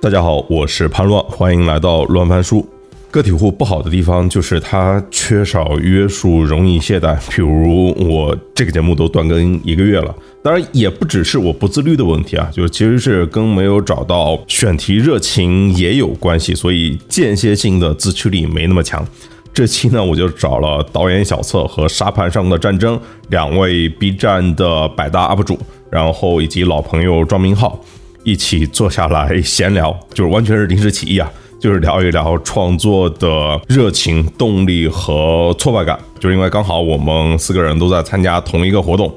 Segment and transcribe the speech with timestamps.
[0.00, 2.66] 大家好，我是潘乱，欢迎来到乱翻书。
[3.10, 7.16] 个体户不好的地方就是它缺少约束，容易懈怠。
[7.28, 19.04] 比如我这个节目都断更一个月了，当然也不只是我不自律的问题啊，就其实是跟没有找到选题热情也有关系，所以间歇性的自驱力没那么强。
[19.52, 22.98] 这期呢，我就找了导演小策和沙盘上的战争
[23.30, 25.58] 两位 B 站的百大 UP 主，
[25.90, 27.78] 然后以及老朋友庄明浩。
[28.22, 35.98] 一起坐下来闲聊，就是完全是临时起意啊，就是聊一聊创作的热情、动力和挫败感。
[36.18, 39.10] 就是因为刚好我们四个人都在参加同一个活动。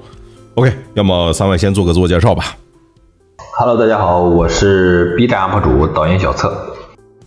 [0.55, 2.55] OK，要么三位先做个自我介绍吧。
[3.59, 6.73] Hello，大家好，我是 B 站 UP 主导演小策。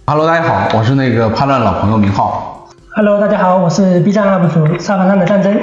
[0.07, 2.67] Hello，大家好，我是那个叛乱老朋友明浩。
[2.95, 5.61] Hello，大家好，我是 B 站 UP 主沙盘上的战争。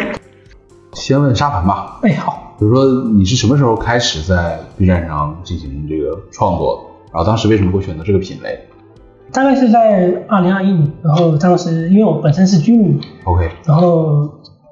[0.94, 2.00] 先问沙盘吧。
[2.04, 2.43] 哎，好。
[2.60, 6.86] 比如说，你是什么时候开始在 B 站上进行这个创作？
[7.12, 8.60] 然后当时为什么会选择这个品类？
[9.32, 14.30] 大概是在二零二一年，然后当时因为我本身是居民，OK，然后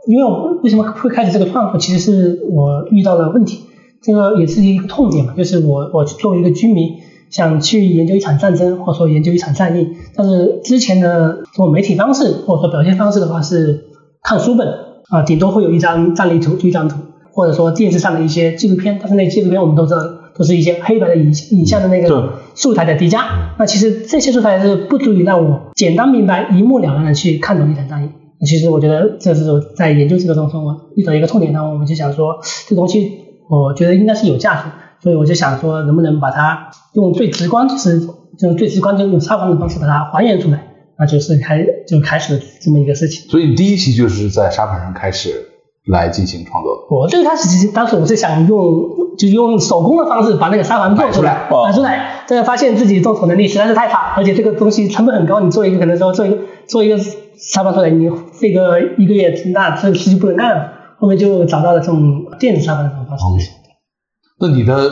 [0.08, 3.64] 因为我为什么会开始这个创作，其实是我遇到了问题，
[4.02, 6.98] 这个也是一个痛点嘛，就是我我作为一个居民，
[7.32, 13.86] 想去研究一场战争，或者说研究一场战役，但是之前的这种媒体方式或者说表现方式的话是
[14.22, 14.68] 看书本
[15.10, 16.98] 啊，顶多会有一张战力图，一张图。
[17.32, 20.00] 或者说电视上的一些纪录片，但是那纪录片我们都知道
[20.36, 23.54] 都是一些黑白的影影像的那个素材的叠加。
[23.58, 28.10] 那其实这些素材是不足以让我简单明白、一目了然的去看懂一场战役。
[28.46, 33.12] 其实我觉得这是在研究这个过程中，我遇到一个痛点，然后我们就想说，这东西
[33.48, 34.64] 我觉得应该是有价值，
[35.04, 38.02] 所以我就想说，能不能把它用最直观，就是
[38.40, 40.64] 就最直观，就用沙盘的方式把它还原出来，
[40.98, 43.30] 那就是开就开始这么一个事情。
[43.30, 45.51] 所以第一期就是在沙盘上开始。
[45.88, 46.96] 来进行创作的。
[46.96, 48.60] 我最开始其实当时我是想用，
[49.18, 55.40] 就用手工的方式把那个沙盘做出来，摆出来，但是发现自己动手能力实在是太差，而且这个东西成本很高。
[55.40, 60.74] 你做一个可能说做一个做一个沙盘出来，你费个一个月，那这事就不能干了。
[61.00, 63.52] 后面就找到了这种电子沙盘的方式。
[64.40, 64.92] 那你的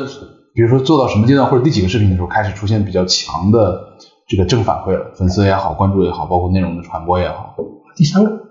[0.56, 3.80] 比如说做到什么阶段或者第几个视频的时候开始出现比较强的
[4.28, 5.12] 这个正反馈了？
[5.16, 7.56] 粉丝也好，关注也好，包括内容的传播也好。
[7.96, 8.49] 第三个。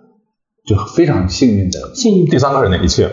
[0.69, 2.27] 就非常幸运的，幸运。
[2.27, 3.09] 第三个是哪一期？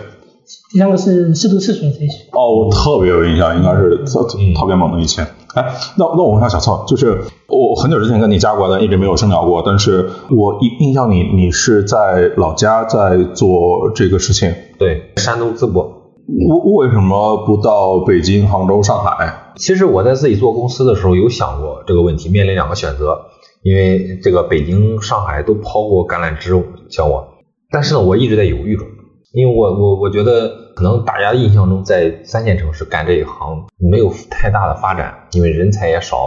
[0.71, 2.15] 第三个是四度赤水这一期。
[2.33, 5.21] 哦，我特别有印象，应该是特特别猛的一期。
[5.53, 14.53] 哎，那那我问下小策，就是我很久之前跟你加过但，一直没有深聊过，但是我印印象你你是在老家在做这个事情。
[14.77, 16.01] 对，山东淄博。
[16.27, 19.53] 为为什么不到北京、杭州、上海？
[19.55, 23.27] 其实我在自己做公司的时候有想过这个问题，面临两个选择，
[23.63, 26.51] 因为这个北京、上海都抛过橄榄枝
[26.89, 27.29] 向我。
[27.75, 28.87] 但是呢，我一直在犹豫中，
[29.33, 30.47] 因为我我我觉得
[30.77, 36.25] 可能大家印象中在三线城市干这一行没有太大的发展，因为人才也少，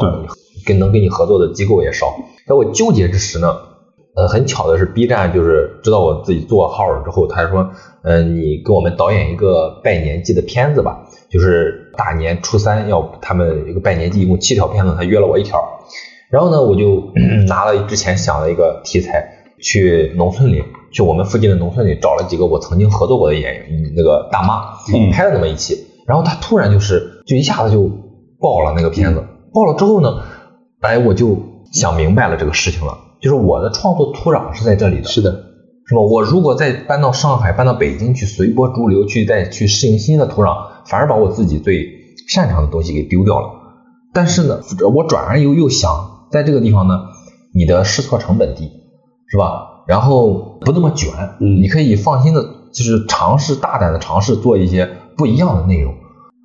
[0.66, 2.14] 跟能跟你合作的机构也少。
[2.46, 3.56] 在我纠结之时呢，
[4.14, 7.70] 呃，很巧的是 B 站就是知道我自己做号了之后，他说，
[8.02, 15.80] 嗯，你给我们导演一个拜年季的片子吧，就是大年初三要他们一个拜年季，一共七条片子，他约了我一条，
[16.30, 17.10] 然后呢，我就
[17.48, 20.62] 拿了之前想的一个题材去农村里。
[20.90, 24.74] 去我们附近的农村里找了几个我曾经合作过的演员，那个大妈
[25.12, 27.90] 拍了那么一期，然后他突然就是就一下子就
[28.40, 30.22] 爆了那个片子，爆了之后呢，
[30.80, 31.36] 哎，我就
[31.72, 35.30] 想明白了这个事情了，就是我的创作土壤是在这里的，是的，
[35.86, 36.00] 是吧？
[36.00, 40.56] 我如果再搬到上海、搬到北京去随波逐流，去再去适应新的土壤，
[40.86, 41.86] 反而把我自己最
[42.28, 43.50] 擅长的东西给丢掉了。
[44.12, 44.60] 但是呢，
[44.94, 46.94] 我转而又又想，在这个地方呢，
[47.54, 48.70] 你的试错成本低，
[49.26, 49.77] 是吧？
[49.88, 51.10] 然后不那么卷，
[51.40, 55.94] 嗯，你可以放心的，就是尝试大胆的尝试做一些不一样的内容。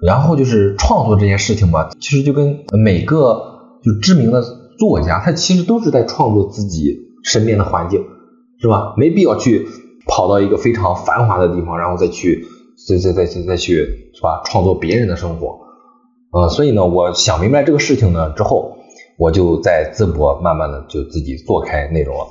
[0.02, 4.42] 然后就是创作这件事情吧，其实就跟每个就知名的
[4.80, 8.06] 作家，他其实都是在创作自己身边的环境，
[8.62, 8.94] 是吧？
[8.96, 9.68] 没必要去
[10.08, 12.46] 跑到一个非常繁华的地方，然后再去
[12.88, 14.42] 再再再再再去是吧？
[14.46, 15.60] 创作别人的生活，
[16.32, 18.78] 呃，所以呢，我想明白这个事情呢之后，
[19.18, 22.26] 我就在淄博慢慢的就自己做开内容了。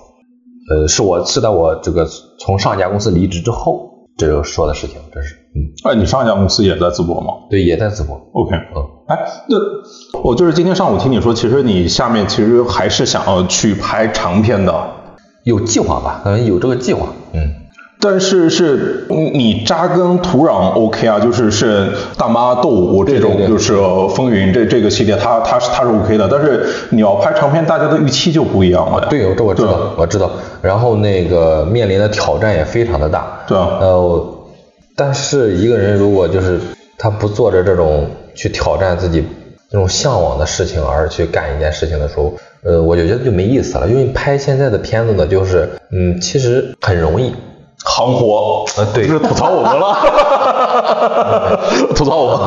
[0.70, 2.06] 呃，是我是在我这个
[2.38, 7.34] 从上一家公司离职之后，这就说的事情，这是，嗯，哎，你上一家公司也在淄博吗？
[7.50, 8.20] 对，也在淄博。
[8.32, 9.18] OK，嗯，哎，
[9.48, 14.90] 那我就是今天上午听你说，其实你下面其实还是想要去拍长片的，
[15.44, 16.22] 有计划吧？
[16.24, 17.61] 嗯，有这个计划，嗯。
[18.02, 21.88] 但是是你扎根土壤 OK 啊，就是是
[22.18, 23.74] 大妈斗舞这种，就是
[24.16, 26.28] 风云这这个系列，它它是它是 OK 的。
[26.28, 29.06] 但是你要拍长片，大家的预期就不一样了。
[29.08, 30.30] 对，这我知道，我知道。
[30.60, 33.44] 然后那个面临的挑战也非常的大。
[33.46, 33.78] 对啊。
[33.80, 34.26] 呃，
[34.96, 36.60] 但是一个人如果就是。
[36.98, 39.24] 他不做着这种去挑战自己
[39.68, 42.32] 这种向往的事情而去干一件事情的时候，
[42.62, 43.88] 呃，我就觉得就没意思了。
[43.88, 47.34] 因为拍现在的片子呢，就是嗯，其实很容易。
[47.84, 51.58] 行活，呃，对，就是吐槽我们了，
[51.94, 52.44] 吐槽我，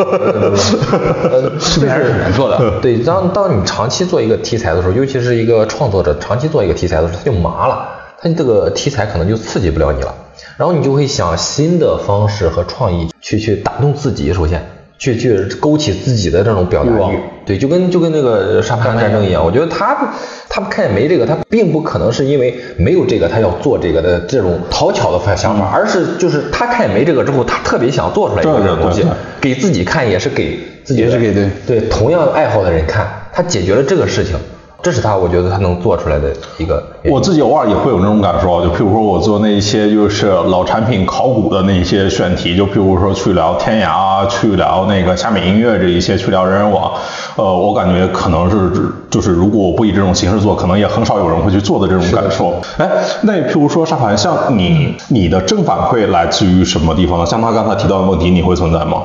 [1.31, 2.79] 呃，视频还是很难做的。
[2.81, 7.85] 对，当当你长期做一个题材的时候，尤其是一个创作者长期做一个题材的时候，他就麻了，
[8.17, 10.13] 他这个题材可能就刺激不了你了，
[10.57, 14.75] 然后你就会想新的方式和创意去去打动自己，首先。
[14.97, 20.13] 去去勾起自己的这种表达欲，对，就跟就跟那个沙盘战争一样，我觉得他
[20.50, 29.03] 他看没这个，他并不可能是因为没有这个他要做这个的这种讨巧的想法，而是就是他看没这个之后，他特别想做出来一个这种东西，
[29.42, 31.50] 给自己看也是给自己也是给对。
[31.68, 34.36] 对同样爱好的人看，他解决了这个事情。
[34.85, 36.83] 这是他，我觉得他能做出来的一个。
[37.09, 46.91] 我自己偶尔也会有那种感受，就譬如说我做那些就是老产品考古的那些选题，就譬如说去聊天涯啊，去聊那个虾米音乐这一些，去聊人人网，
[47.35, 52.53] 呃，我感觉可能是就是如果我不以这种形式做，可能也很少有人会去做的这种感受。
[52.77, 52.87] 哎，
[53.23, 57.25] 那譬如说沙盘，像你，你的正反馈来自于什么地方呢？
[57.25, 59.01] 像他刚才提到的问题，你会存在吗？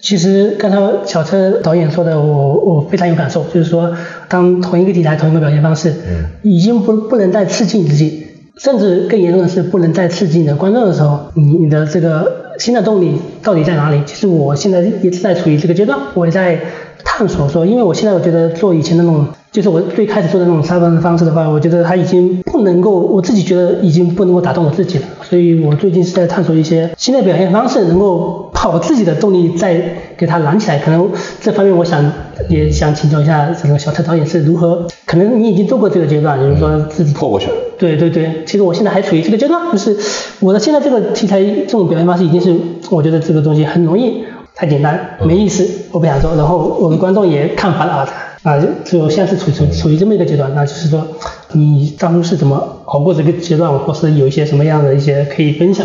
[0.00, 3.90] 其实刚才小车导演说的，我我非常有感受，就是说，
[4.28, 8.26] 当同一个题材、同一个表现方式，嗯，已经不不能再刺激你自己，
[8.56, 14.00] 甚至更严重的是不能再刺激你的观众的时候，你你的这个新的动力到底在哪里？
[14.06, 16.60] 其实我现在一直在处于这个阶段，我也在
[17.04, 19.26] 探索说，因为我现在我觉得做以前的那种。
[19.50, 25.04] 就是我最开始做的那种沙文的方式的话，我觉得它已经不能够，我自己觉得已经不能够打动我自己了。
[25.22, 29.80] 所以我最近是在探索一些新的表现方式，能够把我自己的动力再
[30.16, 30.78] 给它燃起来。
[30.78, 31.08] 可能
[31.40, 32.04] 这方面我想
[32.48, 34.84] 也想请教一下这个小特导演是如何？
[35.06, 37.52] 可能你已经做过这个阶段，就是说自己破过去了。
[37.78, 39.96] 对对对，其实我现在还处于这个阶段，就是
[40.40, 42.52] 我的现在这个题材这种表现方式已经是
[42.90, 44.24] 我觉得这个东西很容易，
[44.56, 46.34] 太简单，没意思，我不想做。
[46.34, 48.08] 然后我们观众也看烦了啊。
[48.44, 51.04] 啊，就现在是处处处于这么一个阶段，那就是说，
[51.52, 55.84] 你当初是怎么熬过这个阶段，或是有一些什么样的一些可以分享、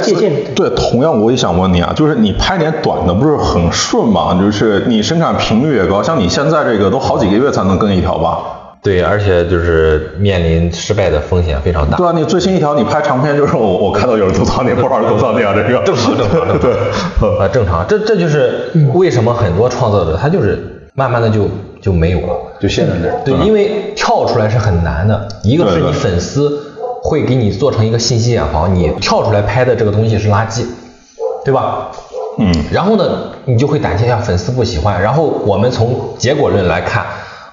[0.00, 0.50] 借鉴的？
[0.54, 4.38] 对，同样我也想问你啊，就是你拍点短的不是很顺吗？
[4.40, 8.38] 就是你生产频率也高，像你现在这个都好几个月才能更一条吧？
[8.82, 11.96] 对，而且就是面临失败的风险非常大。
[11.98, 21.48] 对啊，你最新一条你拍长片，就是我我看到有人吐槽你，不少人吐槽你啊，这个正常正常对，啊正常，这这就是为什么很多创作者他就是慢慢的就。
[21.80, 23.20] 就没有了，就陷在那儿。
[23.24, 25.28] 对，因为跳出来是很难的。
[25.42, 30.64] 一个是你粉丝会给你做成一个信息茧房，你跳出来拍的这个东西是垃圾，
[31.44, 31.90] 对吧？
[32.38, 32.52] 嗯。
[32.70, 33.04] 然后呢，
[33.46, 35.00] 你就会担心呀，粉丝不喜欢。
[35.00, 37.04] 然后我们从结果论来看，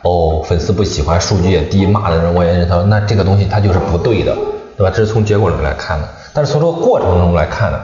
[0.02, 4.36] 哦，粉丝不喜欢，数据也低，骂的人我也认同，那这个东西它就是不对的，
[4.76, 4.92] 对吧？
[4.94, 6.08] 这是从结果论来看的。
[6.34, 7.80] 但是从这个过程中来看呢，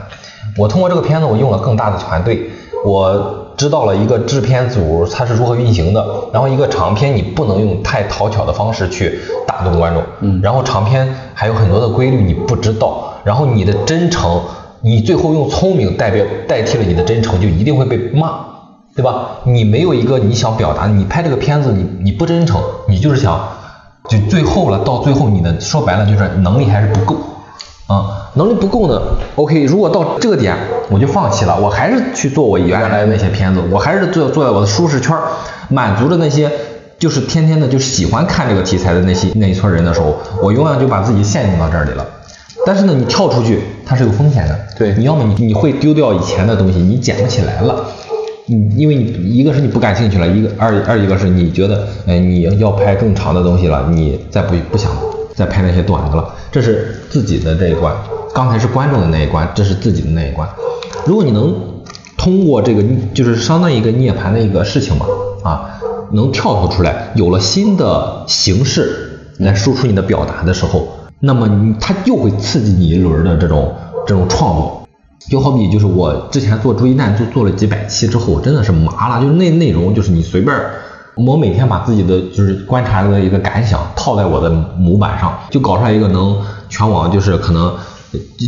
[0.57, 2.49] 我通过这个片子，我用了更大的团队，
[2.85, 3.39] 我。
[3.55, 14.41] 知道了一个制片组它是如何运行的，然后一个长片你不能用太讨巧的方式去打动观众，嗯，然后长片还有很多的规律你不知道，然后你的真诚，
[14.81, 18.39] 你最后用聪明代表代替了你的真诚，就一定会被骂，
[18.95, 19.29] 对吧？
[19.43, 23.39] 你没有一个你想表达，你拍这个片子你你不真诚，你就是想
[24.09, 27.15] 就最后了，到最后你的说白了就是能力还是不够。
[27.87, 29.01] 啊，能力不够呢
[29.35, 30.55] ？OK，如果到这个点
[30.89, 35.15] 我就放弃了，我还是去做我原来的那些片子，我还是做坐在我的舒适圈，
[35.69, 36.49] 满足着那些
[36.97, 42.05] 就是天天的就喜欢看这个题材的那些那一撮人的时候，我永远就把自己限定到这里了。
[42.65, 47.85] 但是呢，你跳出去它是有风险的，对，你要么你你会丢掉以前的东西，你捡不起来了，
[48.45, 54.89] 你因为你一个是你不感兴趣了，一个二二一个是你觉得哎你要拍更长的东西了，你再不不想。
[55.35, 57.93] 再拍那些短的了，这是自己的这一关。
[58.33, 60.47] 刚才是观众的那一关，这是自己的那一关。
[61.05, 61.55] 如果你能
[62.17, 65.05] 通过这个，就是相当于一个涅槃的一个事情嘛，
[65.43, 65.79] 啊，
[66.11, 70.87] 能跳脱出来，有了新的形式来输出你的表达的时候，
[71.19, 73.75] 那么你它又会刺激你一轮的这种
[74.07, 74.87] 这种创作。
[75.29, 80.55] 就好比就是我之前做《追忆弹》做做了几百期之后，真的是麻了，就是那内容就是你随便。
[81.15, 86.35] 我每天把自己的就是观察的一个感想套在我的模板上，就搞出来一个能
[86.69, 87.73] 全网就是可能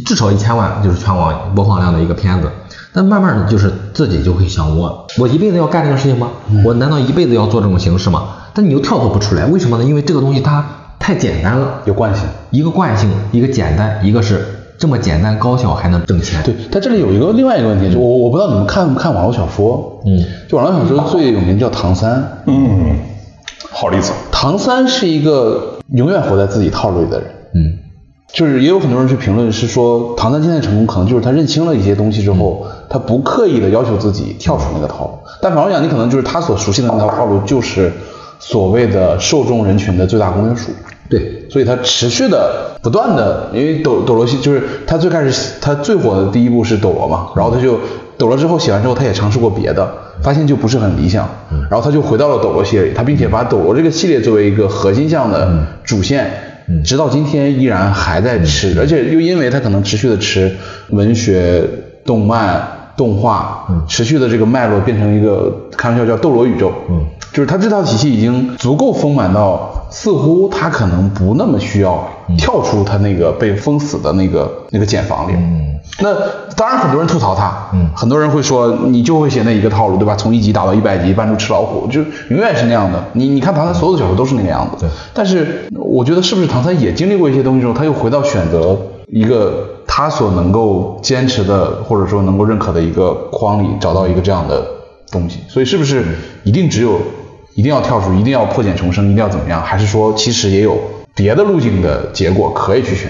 [0.05, 2.49] 至少一千万就是全网播放量的一个片子。
[2.91, 6.29] 但慢慢的就是自己就会想，我我一辈子要干这个事情吗？
[6.63, 8.23] 我难道一辈子要做这种形式吗？
[8.53, 9.83] 但你又跳脱不出来，为什么呢？
[9.83, 10.65] 因为这个东西它
[10.97, 14.54] 太简单了，有惯性，一个惯性，一个简单，一个是。
[14.77, 16.41] 这么简单高效还能挣钱？
[16.43, 20.01] 对，但这里有一个另外一个问题，就我我不知道你们看不看网络小说？
[20.05, 22.41] 嗯，就网络小说最有名叫唐三。
[22.45, 22.97] 嗯，
[23.71, 24.11] 好例子。
[24.31, 27.27] 唐三是一个永远活在自己套路里的人。
[27.53, 27.79] 嗯，
[28.33, 35.11] 就是也有很多人去评论，是说唐三现在成功可能就是他认清了一些东西之后，他不刻意的要求自己跳出那个套路。
[35.41, 37.93] 但反过来讲，你可能就是他所熟悉的那套套路，就是
[38.39, 40.71] 所谓的受众人群的最大公约数。
[41.07, 47.79] 对，所以他持续的、不断的，因为斗斗罗系就是他最开始他最火的第一部是斗罗嘛，然后他就
[48.17, 49.87] 斗罗之后写完之后，他也尝试过别的，
[50.23, 51.29] 发现就不是很理想，
[51.69, 56.31] 然后他就回到了斗罗系列里，他并且把斗罗这个系列作为一个核心项的主线，
[56.83, 60.55] 直到今天依然还在吃，而且又因为他可能持续的吃
[60.89, 61.63] 文学、
[62.03, 62.67] 动漫。
[62.97, 75.33] 动画，持续的这个脉络变成一个开玩笑叫斗罗宇宙，嗯，就是他这套体系已经足够丰满到，似乎他可能不那么需要跳出他那个被封死的那个那个茧房里。
[75.35, 76.15] 嗯，那
[76.55, 80.15] 当然很多人吐槽他，嗯，很多人会说你就会写那一个套路，对吧？
[80.15, 81.99] 从一级打到一百级，扮猪吃老虎，就
[82.29, 83.03] 永远是那样的。
[83.11, 84.89] 你你看唐三所有的小说都是那个样子，对。
[85.13, 88.77] 但是我觉得是不是唐三也经历过一些东西之后，他又回到选择
[89.07, 89.71] 一个。
[89.87, 94.65] 他所能够坚持的，或者说能够认可的一个框里，找到一个这样的
[95.09, 96.03] 东西，所以是不是
[96.43, 96.99] 一定只有
[97.55, 99.61] 一定要跳出，一定要破茧重生，一定要怎么样？
[99.63, 100.77] 还是说其实也有
[101.15, 103.09] 别的路径的结果可以去选？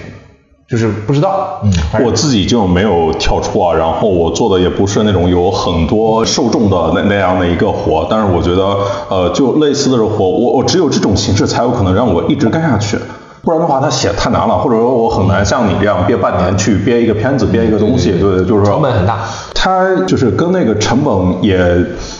[0.68, 1.60] 就是不知道。
[1.62, 1.72] 嗯，
[2.04, 8.76] 我自己就没有跳出啊，然后我做的也不是那种有很多受众的那那样的一个活，但是我觉得，
[9.08, 12.98] 呃，就类似的活，我我只有这种形式才有可能让我一直干下去。
[13.46, 19.20] 不然的话，他写太难了，或者说我很难像你这样憋半年去憋一个片子，憋一个东西，对，就是说成本很大。
[19.54, 21.56] 他就是跟那个成本也，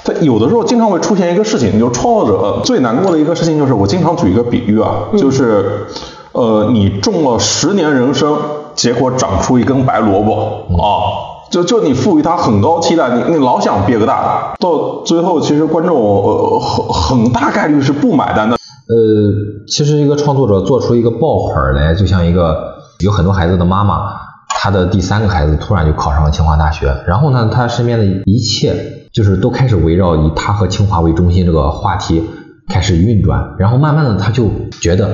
[0.04, 5.88] 他有的时候经常会出现一个事情，就是创作者最难过的一个事情，就是我经常举一个比喻啊，就是
[6.30, 8.28] 呃，你种了十年人参，
[8.76, 10.33] 结果长出一根白萝卜
[10.80, 18.55] 啊，就就你赋予他很高期待，你你老想憋个大，到最后其实观众呃很很大概率是不买单的。
[18.88, 24.12] 呃，其实一个创作者做出一个爆款来，就像一个有很多孩子的妈妈，
[24.48, 32.22] 她的第三个孩子突然就考上了清华大学，然后呢，她身边的一切就是都开始围绕以她和清华为中心这个话题
[32.68, 34.48] 开始运转，然后慢慢的她就
[34.80, 35.06] 觉得，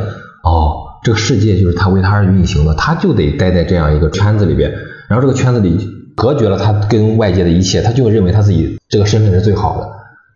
[0.42, 4.70] 哦，这个世界就是她为她而运行的，她就得待在这样一个圈子里边，
[5.08, 5.78] 然后这个圈子里
[6.14, 9.88] 隔绝了她跟外界的一切，她就认为她自己这个身份是最好的，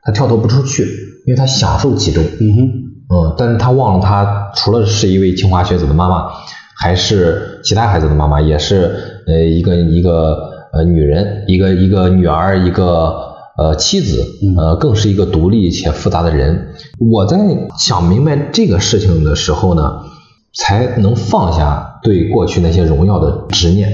[0.05, 0.85] 她跳脱不出去，
[1.27, 2.25] 因为她享受其中。
[2.41, 2.86] 嗯哼。
[3.09, 6.29] 嗯，但是他忘了，他除了是一位清华学子的妈妈，
[6.75, 14.25] 还是其他孩子的妈妈，也是呃一个一个呃女人，一个一个女儿，一个呃妻子，
[14.59, 16.75] 呃更是一个独立且复杂的人。
[16.99, 17.39] 我在
[17.79, 20.01] 想明白这个事情的时候呢，
[20.53, 23.89] 才能放下对过去那些荣耀的执念，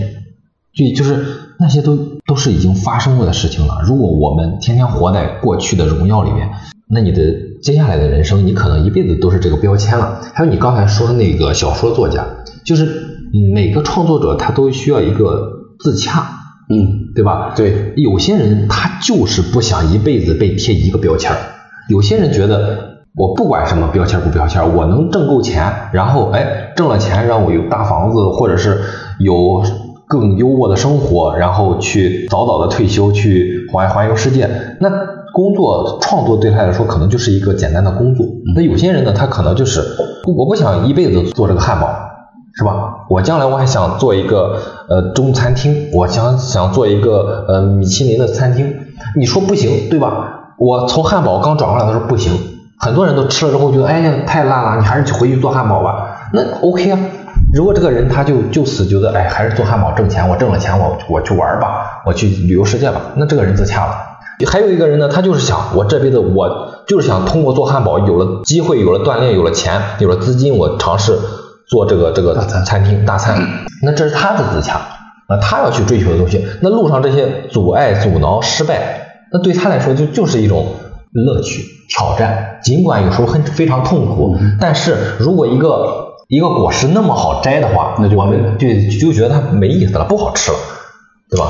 [0.74, 1.24] 就就是
[1.58, 3.82] 那些都都是已经发生过的事情了。
[3.84, 6.48] 如果我们天天活在过去的荣耀里面，
[6.92, 7.22] 那你的。
[7.62, 10.20] 接下来的人生，你可能一辈子都是这个标签了。
[10.34, 12.26] 还有你刚才说的那个小说作家，
[12.64, 12.88] 就是
[13.54, 16.24] 每个创作者他都需要一个自洽，
[16.68, 17.52] 嗯，对吧？
[17.54, 21.30] 对，有些人他就是不想一辈子被贴一个标签，
[21.88, 28.80] 有些人觉得我不管什么标签不标签，我能挣够钱，然后哎挣了钱让我有大房子，或者是
[29.20, 29.62] 有
[30.08, 35.21] 更优渥的生活，然后去早早的退休去环环游世界，那。
[35.32, 39.82] 工作创作对他来说可能就是一个简单的工作，那有些人呢，他可能就是
[40.36, 41.88] 我不想一辈子做这个汉堡，
[42.54, 43.06] 是吧？
[43.08, 44.58] 我将来我还想做一个
[44.88, 48.74] 呃中餐厅，我想想做一个呃米其林的餐厅，
[49.16, 50.54] 你说不行，对吧？
[50.58, 52.32] 我从汉堡刚转过来的时候不行，
[52.78, 56.28] 很多人都吃了之后觉得哎呀太烂了，你还是回去做汉堡吧。
[56.34, 56.98] 那 OK 啊，
[57.54, 64.11] 如果这个人他就就此觉得哎还是做汉堡挣钱，我挣了钱我我去玩吧，我去旅游世界吧，那这个人自洽了。
[64.50, 71.18] 还有一个人呢，他就是想，我这辈子我就是想通过做汉堡，有了机会，有了锻炼，有了钱，有了资金，我尝试
[71.68, 73.38] 做这个这个餐厅大餐。
[73.82, 74.78] 那这是他的自洽，
[75.28, 76.46] 啊他要去追求的东西。
[76.60, 80.74] 那路上这些阻碍、阻挠、失败，那对他来说就就是一种
[81.12, 82.58] 乐趣、挑战。
[82.62, 90.58] 尽管有时候很非常痛苦，但是如果一个一个果实那么好摘的话，那就我们就就觉得它没意思了，不好吃了，
[91.30, 91.46] 对吧？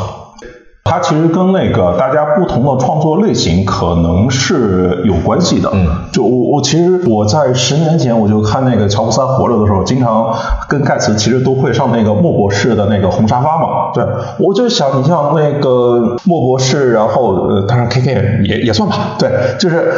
[0.84, 5.70] 它其实跟那个大家不同的创作类型可能是有关系的。
[5.72, 10.34] 嗯，就我我其实我在十年前我就看那个乔布斯活着的时候，经常
[10.68, 13.92] 跟盖茨其实都会上那个莫博士的那个红沙发嘛。
[13.94, 14.04] 对，
[14.38, 19.14] 我就想你像那个莫博士，然后呃，当然 K K 也也算吧。
[19.18, 19.92] 对，就是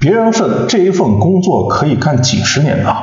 [0.00, 2.96] 别人是这一份工作可以干几十年的。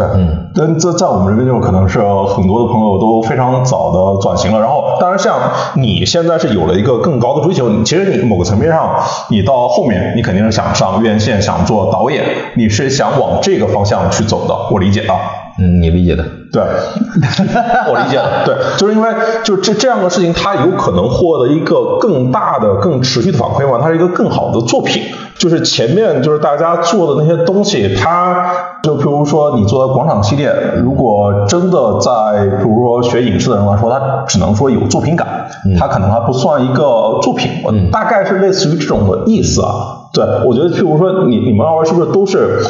[0.00, 5.38] 对，嗯，但这在我们这边就可能是很多的朋友都非常早的转型了，然后当然像
[5.74, 8.94] 你现在是有了一个更高的追求，其实你某个层面上，
[9.28, 12.24] 你到后面你肯定是想上院线，想做导演，
[12.56, 15.16] 你是想往这个方向去走的，我理解啊。
[15.58, 16.24] 嗯，你理解的。
[16.50, 16.62] 对，
[17.92, 18.44] 我理解了。
[18.46, 19.10] 对，就是因为
[19.44, 25.02] 就这这样的事情，它有可能获得一个更大的、更持续的反馈嘛，它是一个更好的作品。
[25.36, 28.52] 就是前面就是大家做的那些东西，它
[28.82, 40.08] 就比如说你做的广场系列，如果真的在比如说学影视的人来说，他只能说有作品感，他可能还不算一个作品，嗯大概是类似于这种的意思啊。
[40.12, 42.62] 对，我觉得譬如说你你们二位是不是都是？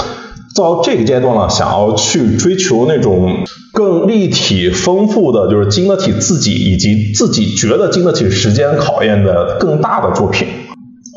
[0.57, 3.29] 到这个阶段了，想要去追求那种
[3.73, 10.49] 更立体、丰富的，就是经得起自己以及自己觉得经得起时间考验的更大的作品。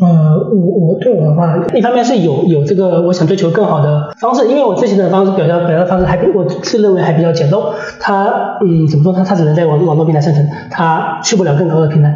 [0.02, 12.12] 呃，我我对我的话，一方面是有有这个我想追求更好的方式，因为我之前的方式表达表达方式还比我是认为还比较简陋，它嗯怎么说它它只能在网网络平台生存，它去不了更高的平台，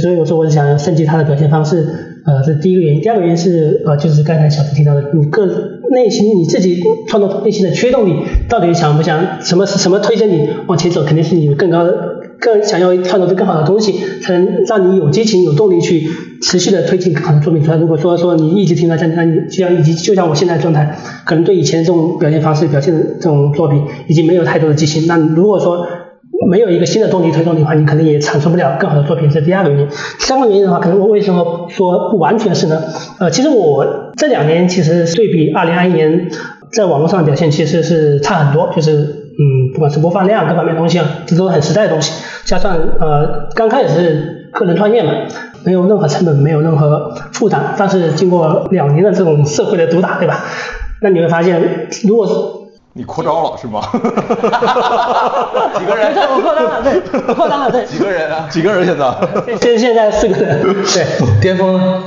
[0.00, 1.84] 所以我说我是想升级它的表现方式，
[2.24, 5.46] 呃这第一个原因，第二个原因是呃就是刚才小陈提到的，你个
[5.90, 11.92] 内心你自己创作内心的驱动力到底想不想什么什么推着你往前走，肯定是你有更高的。
[12.40, 16.06] 更想要创造出更好的东西，才能让你有激情、有动力去
[16.42, 17.76] 持续的推进更好的作品出来。
[17.76, 25.06] 如果说说你一直停留在那你，就像以及就像我现在状态，可能对以前这种表现方式、表现的这种作品已经没有太多的激情。
[25.06, 25.86] 那如果说
[26.50, 29.28] 没有一个新的动力推动你的话，你可能也产出不了更好的作品。
[29.30, 29.88] 这是第二个原因。
[29.88, 32.82] 第三个原因的话，可能我为什么说不完全是呢？
[33.18, 36.28] 呃，其实我这两年其实对比二零二一年
[36.70, 39.25] 在网络上表现其实是差很多，就是。
[39.38, 42.12] 嗯，不管是播放量各方面东西啊，这都是很实在的东西。
[42.44, 45.12] 加上呃，刚开始是个人创业嘛，
[45.64, 47.74] 没有任何成本，没有任何负担。
[47.76, 50.44] 但是经过两年的这种社会的毒打，对吧？
[51.02, 52.62] 那你会发现，如果
[52.94, 53.82] 你扩招了是吗？
[55.78, 56.14] 几个人？
[56.16, 57.84] 我扩张了，对，扩张了，对。
[57.84, 58.48] 几个人啊？
[58.50, 59.14] 几个人现在？
[59.60, 61.40] 现现在四个人，对。
[61.42, 62.02] 巅峰呢？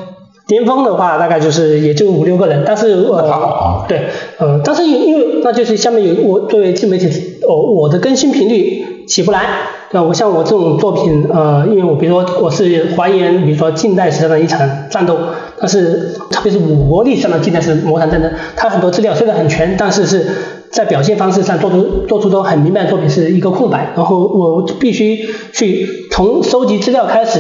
[0.50, 4.08] 巅峰的话大概就是也就五六个人，但是呃，对，
[4.39, 9.46] 呃，但是因因为那就是下面有我作为自媒体，哦，我的更新频率起不来，
[9.91, 10.03] 对吧？
[10.03, 15.20] 我像我这种作品，呃，因为我比如说我是还原，比如说近代史上的一场战斗，
[15.60, 20.25] 但是特别是我国历史上的近代史魔场战争，它很多资料虽然很全，但是是
[20.72, 27.40] 在表现方式上做出做出都很明白的作品是一个空白，然后我必须去从收集资料开始。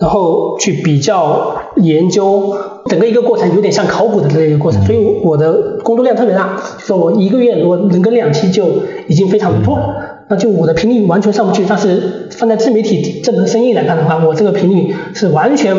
[0.00, 8.66] 然后去比较研究，整个一个过程有点像考古的这样一个过程，所以我的工作量特别大，就说我一个月如果能跟两期就
[9.08, 9.94] 已经非常不错了，
[10.30, 15.76] 那就我的频率完全上不去，但是放在自媒体这门生意来看的话，我这个频率是完全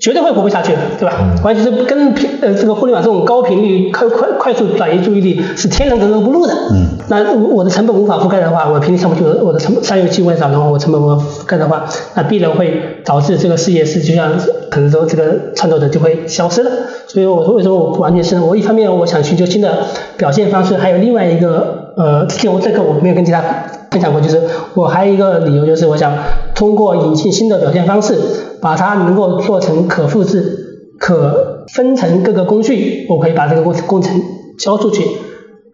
[0.00, 1.14] 绝对会活不下去的，对吧？
[1.44, 6.54] 完全是跟频呃这个互联网这种高频率快快快速转移注意力是天然格格不入的。
[6.72, 6.86] 嗯。
[7.08, 11.84] 那我的成本无法覆盖的话，我频率上不去，我的成本商业机会少，然后我成本无法覆盖的话，
[12.14, 14.32] 那必然会导致这个事业是就像
[14.70, 16.70] 可能说这个创作者就会消失了。
[17.06, 18.40] 所以我说为什么我不完全是？
[18.40, 19.84] 我一方面我想寻求新的
[20.16, 23.42] 表现方式，还有另外一个呃，之前我这个我没有跟其他
[23.90, 24.40] 分享过，就是
[24.74, 26.12] 我还有一个理由就是我想
[26.54, 28.16] 通过引进新的表现方式，
[28.60, 34.20] 把它能够做成可复制、可分成各个工序，我可以把这个工工程
[34.58, 35.04] 交出去。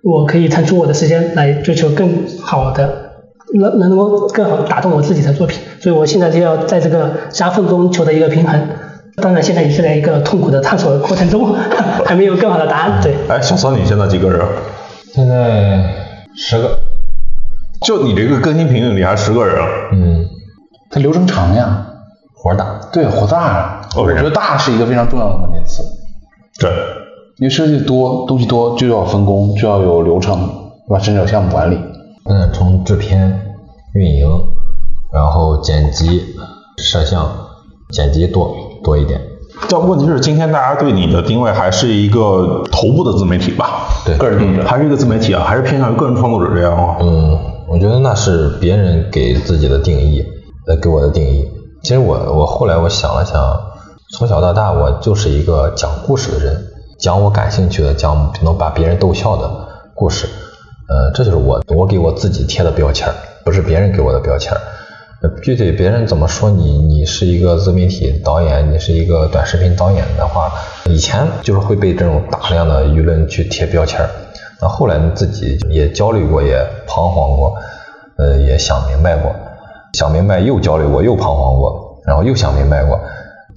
[0.03, 2.09] 我可以腾出我的时间来追求更
[2.41, 2.89] 好的，
[3.59, 8.69] 能能够更好打动我自己的作品，所以我现在就要在这个夹缝中求得一个平衡。
[9.17, 11.53] 当然，现在也是在一个痛苦的探索的过程中，
[12.07, 13.01] 还没有更好的答案。
[13.03, 14.41] 对，哎，小三，你现在几个人？
[15.13, 15.83] 现在
[16.37, 16.96] 十个。
[17.83, 19.69] 就你这个更新频率，你还十个人啊？
[19.93, 20.27] 嗯，
[20.91, 21.87] 它流程长呀，
[22.35, 22.81] 活儿大。
[22.93, 25.83] 对，活大我觉得大是一个非常重要的关键词，
[26.59, 26.71] 对，
[27.39, 30.39] 因为设计多，东西多就要分工，就要有流程，
[30.89, 30.99] 对吧？
[30.99, 31.79] 甚至有项目管理。
[32.29, 33.55] 嗯，从制片、
[33.95, 34.29] 运营，
[35.13, 36.23] 然后剪辑、
[36.79, 37.31] 摄像，
[37.91, 39.21] 剪辑多多一点。
[39.69, 43.89] 但问题是，今天大家对你的定位还是一个头部的自媒体吧？
[44.05, 46.97] 对个人定位还是一个自媒体啊，还是偏向于个人创作者这样啊？
[47.01, 50.25] 嗯，我觉得那是别人给自己的定义，
[50.69, 51.45] 呃，给我的定义。
[51.83, 53.61] 其实我我后来我想了想，
[54.17, 56.65] 从小到大我就是一个讲故事的人，
[56.99, 59.51] 讲我感兴趣的，讲能把别人逗笑的
[59.95, 60.29] 故事。
[60.89, 63.09] 呃，这就是我我给我自己贴的标签，
[63.45, 64.57] 不是别人给我的标签。
[65.43, 70.53] 具体别人怎么说你，你是一个自媒体导演，你是一个短视频导演的话，
[70.85, 74.09] 以前就是会被这种大量的舆论去贴标签儿。
[74.61, 77.55] 那后来呢自己也焦虑过，也彷徨过，
[78.17, 79.35] 呃，也想明白过，
[79.93, 82.99] 想明白又焦虑过，又彷徨过，然后又想明白过。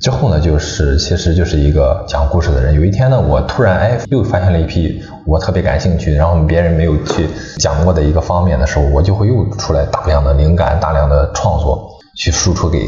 [0.01, 2.73] 之后呢，就是其实就是一个讲故事的人。
[2.73, 12.79] 有一天呢，我突然哎又发现了一批我特别感兴趣，然后别人没有去讲过的一个方面的时候，我就会又出来大量的灵感、大量的创作去输出给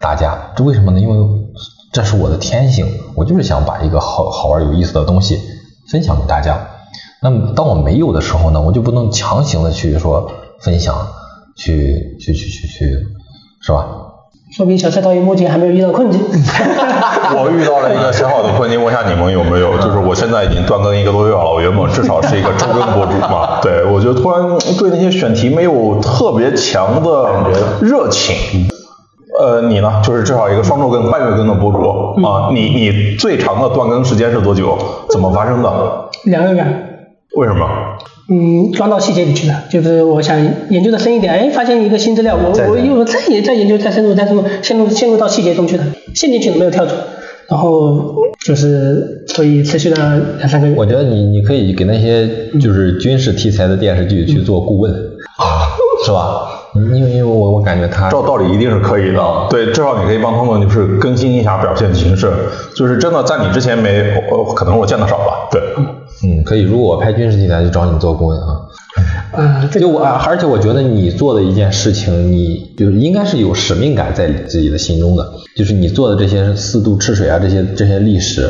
[0.00, 0.38] 大家。
[0.56, 0.98] 这为什么呢？
[0.98, 1.14] 因为
[1.92, 5.38] 这是我的天性，我就是想把一个好好玩、有意思的东西
[5.90, 6.58] 分享给大家。
[7.24, 10.94] 那么当我没有的时候呢，我就不能强行的去说分享，
[11.56, 12.84] 去去去去去，
[13.62, 13.86] 是吧？
[14.54, 16.20] 说明小菜导演目前还没有遇到困境。
[17.34, 19.78] 我遇到了一个很好的困境，问一下你们有没有？
[19.78, 24.42] 就是我现在已经断更一个多月了，我原本至少是一个周更博主嘛，对我觉得突然
[24.78, 27.26] 对那些选题没有特别强的
[27.80, 28.68] 热情。
[29.40, 30.02] 呃，你呢？
[30.04, 31.78] 就是至少一个双周更、半月更的博主
[32.22, 34.76] 啊，你你最长的断更时间是多久？
[35.08, 36.10] 怎么发生的？
[36.24, 36.90] 两个月。
[37.36, 37.68] 为什么？
[38.30, 40.38] 嗯，钻到细节里去了，就是我想
[40.70, 46.94] 研究的深一点，哎，发现一个新资料，我我又再研再研究再深入再深入，陷入陷入到细节中去了，陷进去了没有跳出，
[47.50, 48.14] 然后
[48.46, 50.74] 就是所以持续了两三个月。
[50.74, 52.26] 我觉得你你可以给那些
[52.58, 54.90] 就是军事题材的电视剧去做顾问，
[56.06, 56.50] 是吧？
[56.74, 62.32] 因为因为我我感觉他照道理一定是可以的，对，至少你可以帮他们就是更新一下表现形式，
[62.74, 65.60] 就是真的在你之前没，呃，可能我见的少吧，对。
[66.24, 66.62] 嗯，可以。
[66.62, 68.60] 如果我拍军事题材，就找你做顾问啊。
[69.36, 75.32] 嗯，就我，而且我觉得你做的一件事情，你就是应该是有使命感在自己的心中的。
[75.56, 78.48] 就是你做的这些四渡赤水啊，这些这些历史，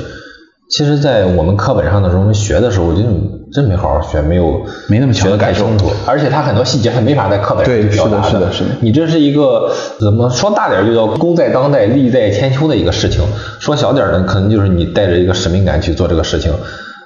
[0.70, 3.18] 其实，在我们课本上的时候，学的时候，我觉得你
[3.52, 5.90] 真没好好学，没有没那么学的感清楚。
[6.06, 8.70] 而且它很多细节还没法在课本上对，表达是的，是的，是的。
[8.80, 13.22] 你这是一个怎么说大点就叫功在当代，利在千秋的一个事情。
[13.58, 16.52] 说小点呢，可能就是你带着一个使命感去做这个事情。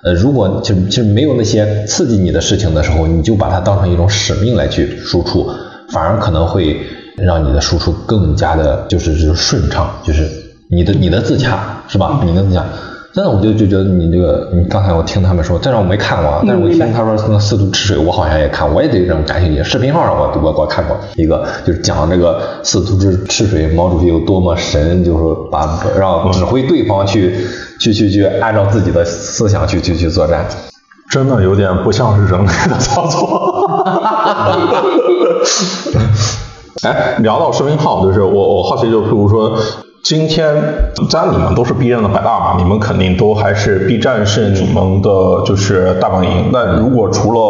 [0.03, 5.51] 呃，如果就就没有那些刺激你的事情的时候，你就把它当成一种使命来去输出，
[5.93, 6.81] 反而可能会
[7.17, 10.29] 让你的输出更加的，就是就是顺畅，就是
[10.71, 12.21] 你的你的自洽，是吧？
[12.25, 12.65] 你的自洽。
[13.19, 19.61] 真的，我就就觉得你这个，你刚才我听他们说，这让我没看过，但是我听他说那四渡赤水，我好像也看，我也对这种感兴趣。
[19.65, 27.45] 视频号上我我我看过一个，就是讲这个四渡之赤水，毛主席有多么神，就是把让指挥对方去
[27.81, 30.47] 去去去按照自己的思想去去去作战，
[31.11, 33.67] 真的有点不像是人类的操作。
[36.87, 39.59] 哎，聊到视频号，就是我我好奇，就譬如说。
[40.03, 40.55] 今天，
[41.09, 45.11] 既然你们都是 B 站的百大嘛，你们肯定都还是 B 站是你们的
[45.45, 46.51] 就是大本营。
[46.53, 47.41] 那如果除了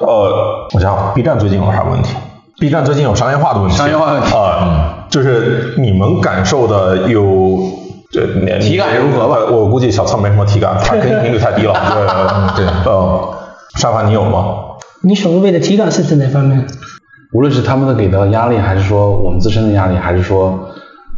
[0.00, 2.14] 呃，我想 B 站最近有啥问题
[2.58, 3.76] ？B 站最近有商业化的问题。
[3.76, 7.58] 商业化问题啊，就是你们感受的有，
[8.10, 8.26] 这
[8.58, 9.36] 体感如何吧？
[9.50, 11.72] 我估计小仓没什么体感，他更新频率太低了。
[12.56, 13.20] 对，对嗯，
[13.78, 14.46] 沙发你有吗？
[15.02, 16.66] 你所谓的体感是指哪方面？
[17.32, 20.58] 无论是他们的给的压力，还是说我们自身的压力，还是说。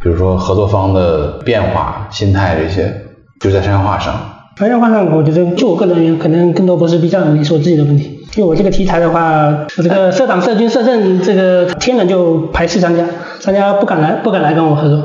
[0.01, 2.93] 比如说合作方的变化、心态这些，
[3.39, 4.13] 就在商业化上。
[4.55, 8.19] 商业化上，我觉得就我个人而言，可能更多不是 B 站，也是我自己的问题。
[8.35, 13.05] 因为我这个题材的话，我这个社长、社军、社政，这个天然就排斥商家，
[13.39, 14.97] 商家不敢来，不敢来跟我合作。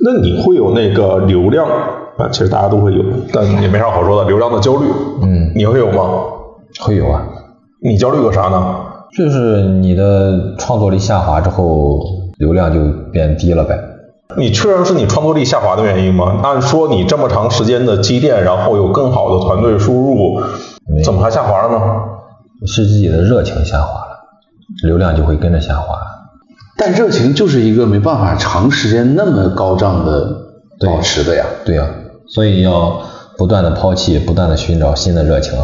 [0.00, 2.28] 那你会有那个流量啊？
[2.30, 4.86] 其实大家都会有，但也没啥好说的，流量的焦虑。
[5.22, 6.02] 嗯，你会有吗？
[6.80, 7.22] 会有啊。
[7.80, 8.76] 你焦虑个啥呢？
[9.16, 12.00] 就是你的创作力下滑之后，
[12.38, 12.80] 流量就
[13.12, 13.78] 变低了呗。
[14.36, 16.40] 你确认是你创作力下滑的原因吗？
[16.42, 20.42] 按说你这么长时间的积淀，然后有更好的团队输入，
[21.02, 21.80] 怎么还下滑了呢？
[22.66, 24.18] 是自己的热情下滑了，
[24.84, 25.98] 流量就会跟着下滑。
[26.76, 30.28] 但热情就是一个没办法长时间那么高涨的
[30.86, 31.46] 保持的呀。
[31.64, 31.86] 对呀，
[32.28, 33.00] 所以要
[33.38, 35.58] 不断的抛弃，不断的寻找新的热情。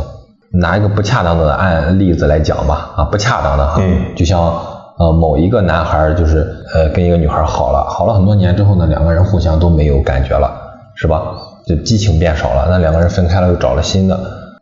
[0.53, 3.83] 拿一个不恰当的案例子来讲吧，啊，不恰当的哈，
[4.17, 4.74] 就像。
[4.99, 10.51] 呃，某一个男孩就是呃跟一个女孩好了，好了很多年之后呢，两个人互相都没有感觉了，
[10.95, 11.23] 是吧？
[11.67, 14.19] 就激情变少了，那两个人分开了又找了新的，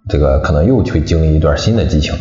[0.09, 2.15] 这个可能又去经历一段新的激情，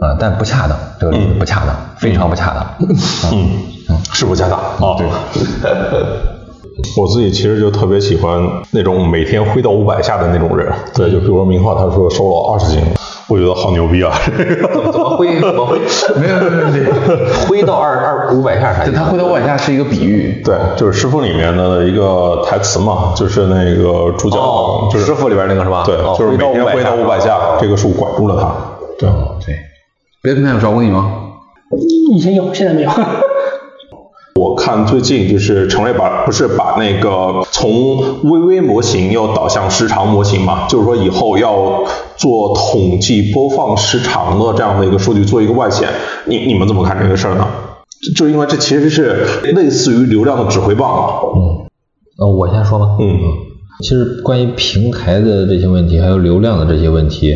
[0.00, 2.88] 啊，但不恰当，这个例子不恰当，非常不恰当。
[3.32, 3.48] 嗯
[3.88, 4.98] 嗯，是不恰当啊。
[4.98, 6.35] 对。
[6.96, 12.82] 我自己其实就特别喜欢那种每天挥到五百下的那种人，对，就比如说明浩，他说瘦了二十斤。
[13.28, 14.12] 我觉得好牛逼啊！
[14.92, 15.40] 怎么挥？
[15.40, 15.80] 怎么挥？
[16.20, 16.92] 没有没有没有，
[17.48, 18.88] 挥到二二五百下啥？
[18.92, 20.40] 他挥到五百下是一个比喻。
[20.44, 24.38] 对，就是师傅里面的一个台词嘛，就是那个主角，
[24.92, 25.82] 就是师傅里边那个是吧？
[25.84, 28.54] 对，就是每天挥到五百下，这个树管住了他。
[28.96, 29.08] 对
[29.44, 29.56] 对。
[30.22, 31.10] 别的平台有找过你吗？
[32.14, 32.90] 以前有，现在没有。
[34.46, 41.82] 我看最近就是陈瑞把不是把那个从微微模型又导向时长模型嘛，就是说以后要
[42.16, 45.88] 做统计播放时长的这样的一个数据做一个外显，
[46.26, 47.48] 你你们怎么看这个事儿呢？
[48.14, 51.08] 就因为这其实是类似于流量的指挥棒嘛。
[51.34, 51.66] 嗯，
[52.18, 52.86] 呃，我先说吧。
[53.00, 53.18] 嗯
[53.82, 57.34] 其实关于平台的这些问题，还有流量的这些问题，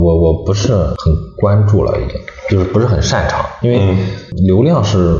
[0.00, 3.96] 我我不是很关注了，已经就是不是很擅长，因为嗯
[4.44, 5.16] 流量是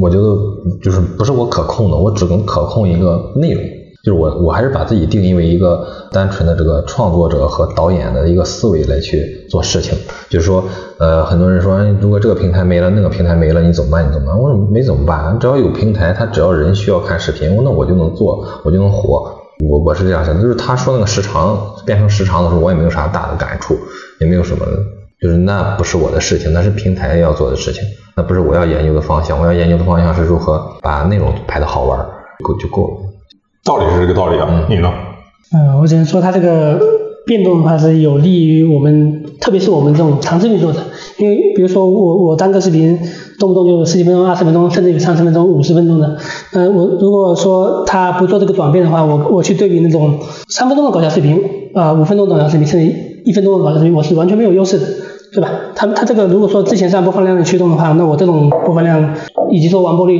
[0.00, 0.36] 我觉得
[0.82, 3.62] 就是不是我可控的，我只能可控一个内容。
[4.04, 9.98] 就是我，我还是把自己定义为一个单纯的这个创作者和导演的一个思维来去做事情。
[10.30, 10.62] 就是说，
[10.98, 14.08] 呃，很多人说，如果这个平台没了，那个平台没了，你怎么办？
[14.08, 14.38] 你怎么办？
[14.38, 19.34] 我说没怎么办，只要有平台，他只要人需要看视频，那我就能做，我就能火。
[19.68, 23.76] 我我是这样想，就是他说那个时长变成时长的时候，我也没有啥大的感触，
[24.20, 24.64] 也没有什么，
[25.20, 27.82] 就是那不是我的事情，那是平台要做的事情，
[28.16, 29.38] 那不是我要研究的方向。
[29.40, 31.98] 我要研究的方向是如何把内容拍的好玩，
[32.44, 32.94] 够就够了。
[33.64, 34.92] 道理是这个道理啊，你呢？
[35.52, 36.78] 呃，我只能说它这个
[37.26, 40.80] 变动的话是有利于我们，特别是我们这种长视频作者，
[41.18, 42.98] 因为比如说我我单个视频
[43.40, 46.16] 动不动就十几分钟、二十分钟，甚至有三十分钟、五十分钟的，
[46.52, 51.42] 呃，我如果说他不做这个转变的话，我我去对比那种三分钟的搞笑视频，
[51.74, 54.86] 啊、五分钟的搞笑视频，甚至一分钟的搞笑视频，我是完全没有优势的。
[55.32, 55.50] 对吧？
[55.74, 59.14] 他他这个如果说之前是按播放量的驱动的话，那我这种播放量
[59.50, 60.18] 以及说完播率，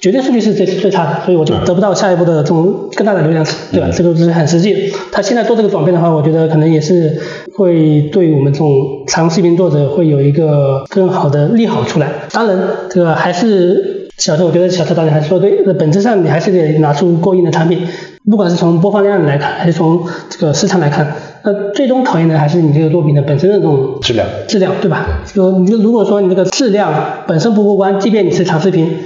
[0.00, 3.88] 绝对数据是最最差的，所以我就得不到下一步的这种更大的流量池，对吧？
[3.92, 4.80] 这个是很实际的。
[5.12, 7.20] 他现在做这个转变的话，我觉得可能也是
[7.56, 12.08] 会对我们这种长视频作者会有一个更好的利好出来。
[12.32, 12.58] 当然，
[12.88, 17.86] 这个还是小车，我觉得小车导演还是说对，本质上你还是得拿出过硬的产品，
[18.30, 25.06] 不管是从播放量来看，还是从这个市场来看，那最终考验的还是你这个作品的本身的这种质量质量，对吧？
[25.32, 26.92] 就你如果说你这个质量
[27.26, 28.98] 本身不过关，即便你是长视频，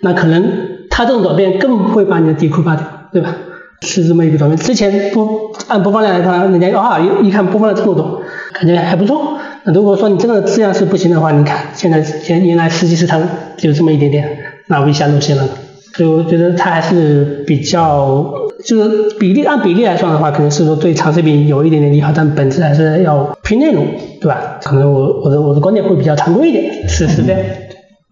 [0.00, 0.42] 那可能
[0.90, 3.36] 它这种转变更会把你的底裤扒掉，对吧？
[3.82, 4.56] 是这么一个转变。
[4.56, 9.38] 之前播按播放量来看，人家啊一一看播放量这么多，感觉还不错。
[9.64, 13.20] 那如果说你真的质量是不行的话，你看现在现原来实际市场
[13.56, 15.48] 只有这么一点点，那我一下露馅了。
[15.94, 18.32] 所以我觉得它还是比较，
[18.64, 23.86] 就是比例按比例来算的话，可能是说对长视频有一点点利好，但本质还是要拼内容，
[24.20, 24.58] 对吧？
[24.62, 27.40] 可能我我的我的观点会比较常规一点，是是这样。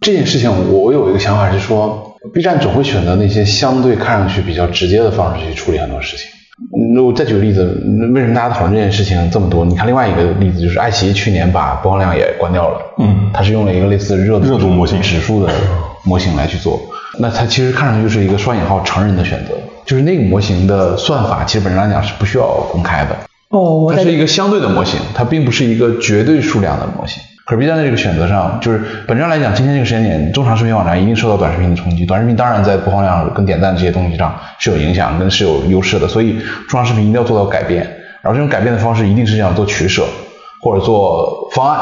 [0.01, 6.27] 这件事情我我有一个想法是说，B 站总会选择那些相对看上去比较直接的方式去处理很多事情。
[6.95, 9.65] 那我再举个例子，嗯为什么大家讨论这件事情这么多？
[9.65, 15.51] 你看另外一个例子就是爱奇艺去年把播放量也关掉了，嗯它是用了一个类似热热度模型指数的
[16.05, 16.81] 模型来去做。
[17.19, 23.17] 那它其实看上去就是一个双引号成人的选择，就是那个模型的算法其实本质上来讲是不需要公开的，
[23.49, 27.23] 哦，它是一个相对的模型，它并不是一个绝对数量的模型。
[27.47, 32.07] 可是 B 站的这个选择上，就是本质上来讲，今天这个时间点，中长视频网站一定受到短视频的冲击。
[32.07, 36.39] 短视频当然在播放量跟点赞这些东西上是有影响，跟是有优势的，所以
[36.69, 37.83] 中长视频一定要做到改变。
[38.23, 40.05] 然后这种改变的方式一定是这样做取舍
[40.63, 41.81] 或者做方案。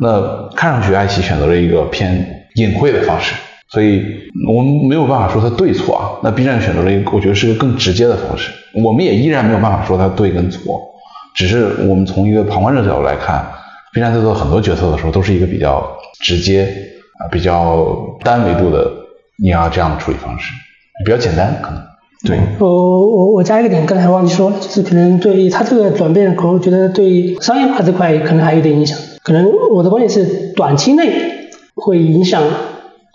[0.00, 3.34] 那看上去爱奇艺选择了一个偏隐晦的方式，
[3.68, 4.02] 所以
[4.48, 6.10] 我们没有办法说它对错啊。
[6.22, 10.80] 那 B 站选择了一个我觉得是个更直接的方式，我们也依然没有办法说它对跟错，
[11.34, 13.46] 只是我们从一个旁观者角度来看
[13.92, 16.68] ，B 站在做很多决策的时候都是一个比较直接
[17.18, 18.90] 啊、比较单维度的
[19.42, 20.52] 你要这样的处理方式，
[21.04, 21.82] 比较简单可能。
[22.24, 28.98] 对，我我我加一个点，刚才忘记说了，就是可能对它这个转变，可能觉得对商业化这块可能还有点影响。
[29.22, 31.10] 可能我的观点是，短期内
[31.74, 32.42] 会影响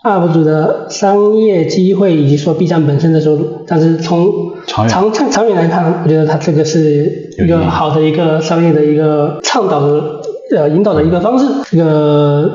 [0.02, 3.64] UP 主的商业机会，以及说 B 站本身的收入。
[3.66, 10.20] 但是从长长长远来看，我觉得它这个是一个好的一个商业的一个倡导的
[10.56, 11.46] 呃引导的一个方式。
[11.70, 12.50] 这个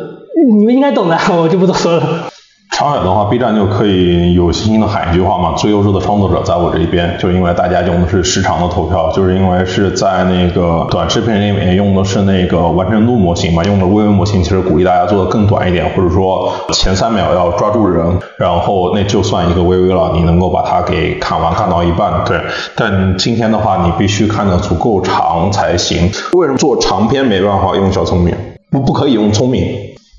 [0.59, 2.29] 你们应该懂的， 我就不多说了。
[2.77, 7.17] 长远的话，B 站就可以有信心的喊一句话嘛：最优秀的创作者在我这一边。
[7.17, 22.23] 就是因为大家用的是时长的投票，就是因为是在那个短视频里面用的是那个完成度模型嘛，用的微微模型，其实鼓励大家做的更短一点，或者说前三秒要抓住人，然后那就算一个微微了，你能够把它给看完，看到一半。
[22.27, 22.39] 对，
[22.75, 26.11] 但今天的话，你必须看的足够长才行。
[26.33, 28.35] 为什么做长篇没办法用小聪明？
[28.69, 29.65] 不，不可以用聪明。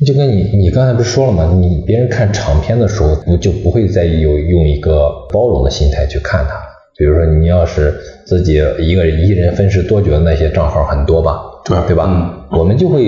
[0.06, 1.50] 就跟你你刚才不是说了吗？
[1.60, 6.54] 你别人看长片的时候，不就不会再有用一个包容的心态去看它。
[6.96, 7.92] 比如说，你要是
[8.24, 12.46] 自己一个人一人分饰多角的那些账号很多吧，对对吧？
[12.52, 13.02] 我们就会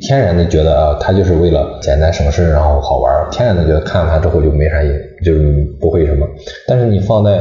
[0.00, 4.88] 天然的觉得啊，他就是为了简单省事，然后好玩，天然的觉得看了他之后就没啥意，
[5.24, 6.24] 就是不会什么。
[6.68, 7.40] 但是你放在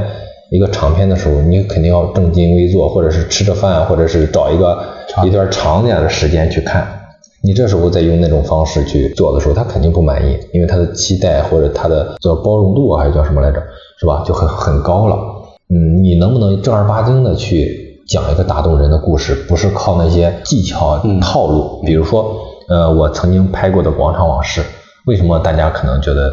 [0.49, 4.83] 一个长片的时候，你肯定要正襟危坐，或者是吃着饭，或者是找一个
[5.25, 6.94] 一段长点的时间去看。
[7.45, 13.62] 你这时候再用那种方式去做的时候，他肯定不满意，因为他的期待或者他的叫包容度啊，还是叫什么来着，
[13.99, 14.23] 是吧？
[14.25, 15.15] 就很很高了。
[15.69, 21.84] 嗯，你能不能正儿八经的去讲一个打动人的故事，不是靠那些技巧套路？
[21.86, 22.36] 比如说，
[22.67, 24.62] 呃，我曾经拍过的《广场往事》，
[25.05, 26.31] 为什么大家可能觉得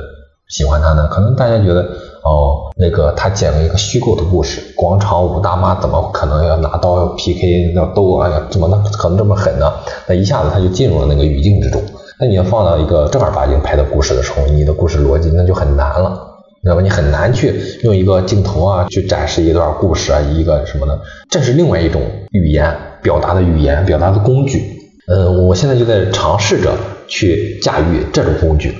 [0.48, 1.09] 喜欢它呢？
[1.09, 1.87] 可能大家觉得
[2.24, 9.72] 哦，那个他讲了一个虚构的故事，广场舞大妈怎么可能要拿刀要 PK 要斗，哎呀，怎么能可能这么狠呢？
[10.06, 11.82] 那一下子他就进入了那个语境之中。
[12.20, 16.28] 那你要放到一个正儿八经拍的故事的时候，你的故事逻辑那就很难了。
[16.62, 16.80] 知道吧？
[16.80, 20.96] 你很难去用一个镜头啊去展示一段故事啊，一个什么的，
[21.28, 24.62] 这是另外一种语言表达的语言表达的工具。
[25.08, 26.70] 嗯，我现在就在尝试着
[27.08, 28.72] 去驾驭这种工具，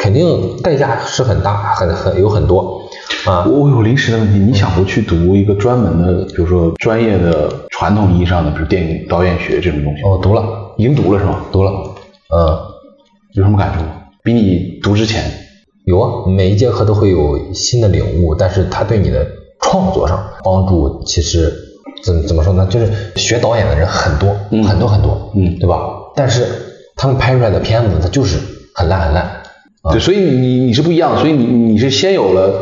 [0.00, 2.80] 肯定代价是很大，很很有很多
[3.26, 3.44] 啊。
[3.44, 10.02] 我有临时的问题，你想不去读一个专门的，比如说专业的传统意义上的，比如电影导演学这种东西？
[10.02, 10.42] 哦，读了，
[10.78, 11.44] 已经读了是吗？
[11.52, 11.70] 读了，
[12.34, 12.58] 嗯，
[13.34, 13.84] 有什么感触？
[14.24, 15.22] 比你读之前？
[15.84, 19.26] 有啊，每一节课都会有新的领悟，但是他对你的
[19.60, 21.52] 创作上帮助其实
[22.02, 22.66] 怎怎么说呢？
[22.70, 24.34] 就是学导演的人很多，
[24.64, 25.78] 很多很多，嗯，对吧？
[26.16, 26.46] 但是
[26.96, 28.38] 他们拍出来的片子，它就是
[28.74, 29.39] 很烂很烂。
[29.90, 32.52] 对，所以你你是不一样，所以你你是先有了，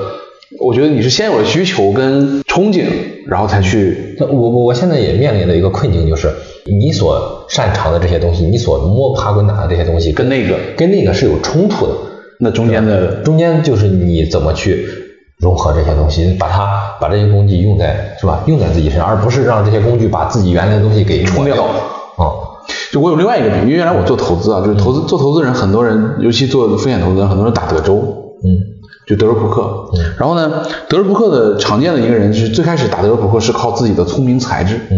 [0.60, 2.84] 我觉得你是先有了需求跟憧憬，
[3.26, 4.16] 然后才去。
[4.20, 6.32] 我我我现在也面临的一个困境就是，
[6.66, 11.92] 你所擅长的这些东西，你所摸爬滚打的这些东西，跟那个跟那个是有冲突的。
[12.38, 14.86] 那中间的中间就是你怎么去
[15.38, 18.44] 融合这些东西，把它把这些工具用在是吧？
[18.46, 21.64] 用在自己身上，而不是让这些工具把自己原来的东西给冲掉。
[21.64, 22.30] 啊，
[22.92, 28.48] 就我有另外一个比喻，原来我做投资啊，就是投资做投资人，很多人尤其做风险投资人，很多人打德州，嗯，
[29.06, 29.90] 就德州扑克。
[29.94, 30.12] 嗯。
[30.18, 34.76] 然后呢，德州扑克的常见的一个人是最开始打德州扑克是靠自己的聪明才智。
[34.90, 34.96] 嗯。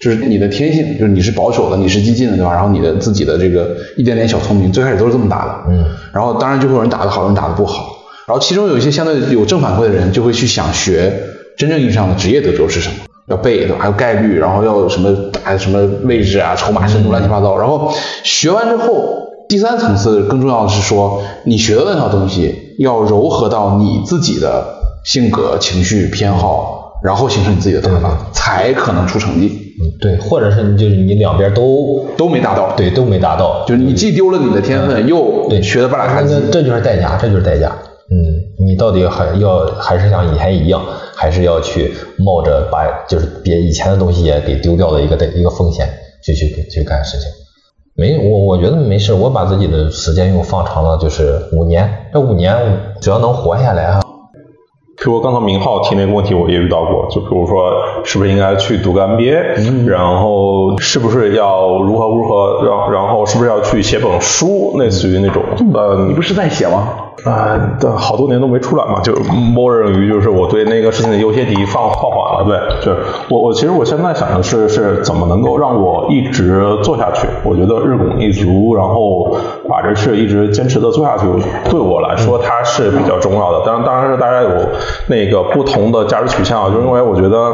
[0.00, 2.52] 就是你的天性，就是你是保守的，你是激进的，对吧？
[2.52, 5.54] 然后你的自己的这个一点点小聪明，最开始都是这么打的。
[5.70, 5.84] 嗯。
[6.12, 7.96] 然后当然就会有人打得好，有人打得不好。
[8.26, 11.12] 然后其中有一些相对有正反馈的人，就会去想学
[11.56, 12.94] 真正意义上的职业德州是什么，
[13.28, 13.76] 要背，对吧？
[13.78, 17.56] 还有概率，然后要什么打什么位置啊，筹码深度乱七八糟。
[17.58, 24.64] 然后学完之后，第三层次更重要的是说，你学的那套东西要糅合到你自己的
[25.04, 29.74] 性格、情绪、偏好，然后形成你自己的打法，才可能出成绩。
[29.80, 37.70] 嗯，对，或者是你就是你两边都都没达到，对，都没达到，就是你既丢了你的天分，又对学的半拉差劲，这就是代价，这就是代价。
[38.10, 40.82] 嗯，你到底还要还是像以前一样，
[41.14, 45.86] 还是要去冒着把就是别以前的东西也给丢掉的一个的一个风险，
[46.22, 47.28] 去去去干事情。
[47.94, 52.56] 没，我我觉得没事，我把自己的时间又放长了，就是五年，这五年
[53.00, 54.00] 只要能活下来啊。
[54.96, 57.06] 比如刚才明浩提那个问题，我也遇到过。
[57.10, 57.72] 就比如说，
[58.04, 59.86] 是不是应该去读个 MBA？
[59.86, 62.64] 然后是不是要如何如何？
[62.64, 65.42] 然然后是不是要去写本书，类似于那种？
[65.74, 66.88] 呃，你不是在写吗？
[67.24, 77.26] 啊，对，好多年都没出来嘛，就默认于就是我对那个事情的优先级放放缓了，对，就是我我其实我现在想的是是怎么能够让我一直做下去？
[77.42, 79.36] 我觉得日拱一卒，然后
[79.68, 81.26] 把这事一直坚持的做下去，
[81.68, 83.66] 对我来说它是比较重要的。
[83.66, 84.50] 当然，当然是大家有
[85.08, 87.52] 那个不同的价值取向，就因为我觉得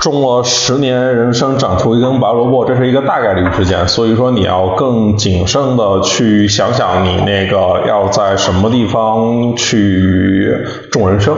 [0.00, 8.99] 种了十年人生长出一根白萝卜，这是一个大概率事件，所以说你要更谨慎的去想想你那个要在什么地方。
[9.00, 10.54] 方去
[10.90, 11.34] 种人生，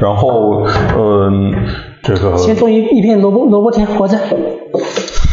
[0.00, 0.66] 然后
[0.98, 1.54] 嗯，
[2.02, 4.18] 这个先种一一片萝卜萝卜田活着。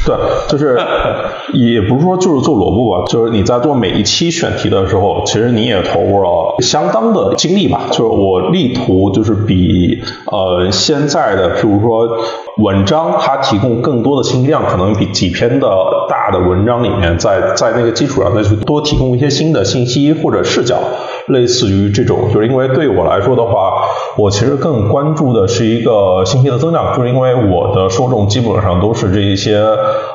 [0.06, 0.14] 对，
[0.50, 0.78] 就是
[1.54, 7.88] 也不是说就是做萝卜吧，就是你在做每一期选题的时候，其实你也投入了相当的精力吧。
[7.90, 12.18] 就是我力图就是比呃现在的，比如说
[12.58, 15.70] 文章，它提供更多的信息量，可能比几篇的
[16.10, 20.80] 大的文章里面，在在那个基础上再去多提供一些新的信息或者视角。
[21.28, 23.86] 类似于这种，就是因为对我来说的话，
[24.18, 29.58] 我其实更关注的是一个信息的增长，就是因为我的受众基本上都是这一些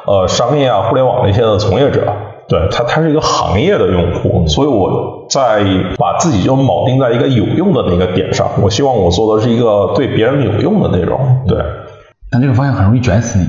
[0.07, 2.05] 呃商业啊、互联网那些的从业者，
[2.49, 5.65] 对它，它是一个行业的用户，所以我在
[5.97, 11.59] 把自己就铆定在一个有用的那个点上，我希望我做的是一个对别人有用的内容，对。
[12.31, 13.47] 但这个方向很容易卷死你。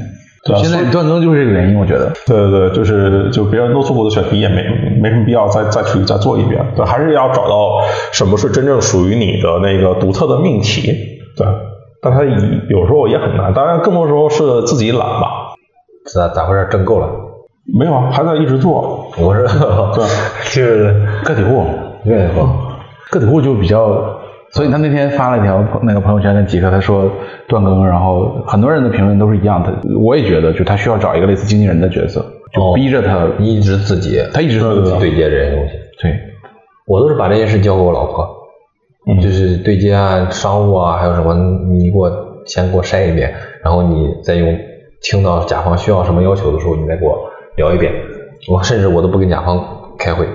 [0.58, 2.12] 现在断更就是这个原因，我觉得。
[2.26, 4.64] 对对对，就是就别人都做过的选题，也没
[5.02, 6.66] 没什么必要再再去再做一遍。
[6.76, 10.94] 对，还是要找到什么是真正属于你的那个独特的命题。
[11.36, 11.46] 对，
[12.02, 15.56] 但它有时候也很难，当然更多时候是自己懒吧。
[16.14, 16.68] 咋咋回事？
[16.72, 17.10] 挣够了？
[17.78, 19.12] 没有啊，还在一直做。
[19.18, 19.44] 我是
[19.94, 20.06] 对，
[20.42, 21.66] 是个体户，
[22.06, 22.48] 个体户，
[23.12, 24.19] 个体户就比较。
[24.52, 27.12] 所以他那天发了一条那个朋友圈跟几个，他说
[27.48, 29.72] 断更，然后很多人的评论都是一样的。
[30.00, 35.74] 我也觉得，就他需要找一个类似经纪人的角色，就逼着他一直自己，他一直自己对接这些东西。
[36.02, 36.20] 对，
[36.88, 38.28] 我都是把这件事交给我老婆，
[39.22, 41.34] 就是对接啊、商务啊，还有什么，
[41.70, 42.10] 你给我
[42.46, 43.34] 先给我筛一遍，
[43.64, 44.58] 然后你再用
[45.02, 47.18] 听到甲方需要什么要求的时候，你再给我
[47.56, 47.94] 聊一遍。
[48.50, 49.62] 我甚至我都不跟甲方
[49.98, 50.26] 开会，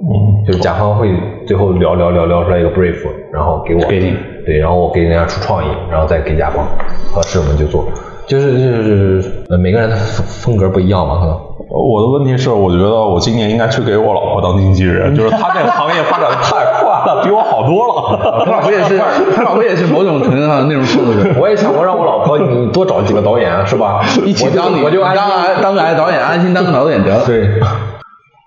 [0.00, 1.10] 嗯，就是甲方会
[1.46, 2.96] 最后聊聊聊聊出来一个 brief，
[3.32, 4.14] 然后给我给你
[4.46, 6.64] 对，然后我给人家出创意，然后再给甲方，
[7.12, 7.84] 合适我们就做，
[8.28, 11.36] 就是就是呃每个人的风风格不一样嘛，可能。
[11.70, 18.42] 我的问题是，我觉得我今年应该去给我老婆当经纪人，就是她这个行业发展的太快了，比我好多了。
[18.46, 18.98] 他老婆也是，
[19.34, 21.28] 他老婆也是某种程度上的内容创作者。
[21.38, 24.00] 我也想过让我老婆你多找几个导演是吧？
[24.24, 27.26] 一起我就当你，我就安当心个当个导演，安心当个导演得了。
[27.26, 27.46] 对，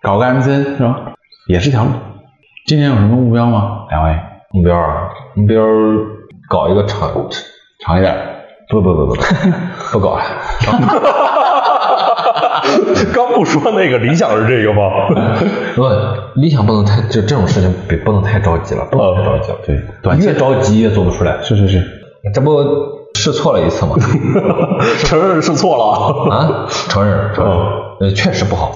[0.02, 1.11] 搞个 MCN 是吧？
[1.48, 1.89] 也是条路。
[2.68, 3.86] 今年有什么目标吗？
[3.89, 4.16] 两位
[4.52, 5.64] 目标啊，目标
[6.50, 7.12] 搞一个长
[7.86, 8.16] 长一点。
[8.70, 9.22] 不不不不不
[9.92, 10.22] 不搞了。
[13.14, 14.84] 刚不说那个理想是这个吗？
[15.76, 15.84] 不，
[16.39, 19.58] 理想不能太就这种事情别不能太着急了，不能太着急了。
[19.66, 21.42] 对，短期越着急越做不出来。
[21.44, 21.84] 是是是。
[22.34, 22.64] 这不
[23.14, 23.98] 试错了一次吗？
[25.04, 25.84] 承认试错了。
[26.34, 27.54] 啊，承认承认，
[28.00, 28.72] 呃，确实不好。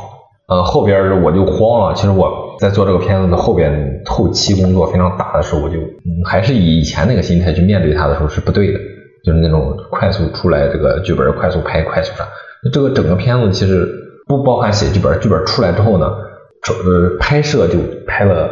[0.47, 1.93] 呃，后边我就慌了。
[1.93, 8.79] 其实我在做这个片子的后边后期工作非常大的时候，我就、嗯、还是以以前那个心态去面对它的时候是不对的，
[9.23, 12.25] 就是那种快速出来这个剧本，快速拍，快速上。
[12.63, 13.87] 那这个整个片子其实
[14.27, 17.77] 不包含写剧本，剧本出来之后呢，呃，拍摄就
[18.07, 18.49] 拍了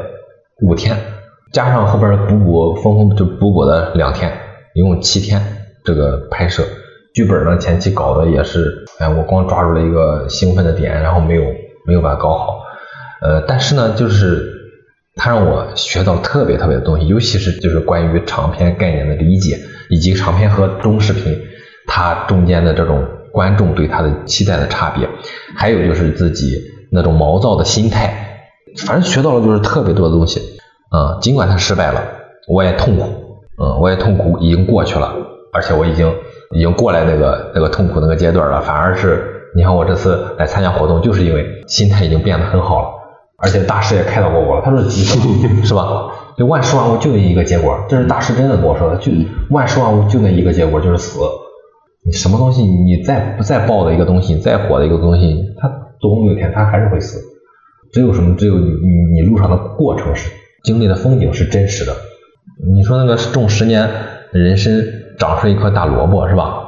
[0.62, 0.96] 五天，
[1.52, 4.32] 加上后边补补缝缝就补补的两天，
[4.74, 5.42] 一共七天
[5.84, 6.64] 这个拍摄。
[7.14, 11.44] 剧本呢前期搞的也是，哎，我光抓住了一个兴奋的点，然后没有
[11.86, 12.63] 没有把它搞好。
[13.24, 14.46] 呃，但是呢，就是
[15.16, 19.58] 它让我学到特别特别的东西，尤其是就是关于长篇概念的理解，
[19.90, 21.40] 以及长篇和中视频
[21.88, 25.08] 它中间的这种观众对它的期待的差别，
[25.56, 26.62] 还有就是自己
[26.92, 28.50] 那种毛躁的心态，
[28.86, 30.42] 反正学到了就是特别多的东西。
[30.90, 32.04] 啊、尽管它失败了，
[32.48, 33.04] 我也痛苦，
[33.58, 35.12] 嗯，我也痛苦，已经过去了，
[35.52, 36.14] 而且我已经
[36.52, 42.90] 已经过来那个那个痛苦那个阶段了，反而是你看我这次来参加活动，就是因为心态已经变得很好了，
[43.44, 46.10] 而且大师也开导过我，他说急什么是吧？
[46.38, 49.12] 就万事万物就那一个结果，这是大师真的跟我说的，就
[49.50, 51.20] 万事万物就那一个结果，就是死。
[52.06, 55.70] 你什么东西，你再不再爆的一个东西，再火的一个东西，它
[56.00, 57.20] 总有一天它还是会死。
[57.92, 58.36] 只有什么？
[58.38, 60.32] 只有你你路上的过程是
[60.64, 61.94] 经历的风景是真实的。
[62.74, 63.90] 你说那个种十年
[64.32, 64.74] 人参
[65.20, 66.63] 长出一颗大萝卜是吧？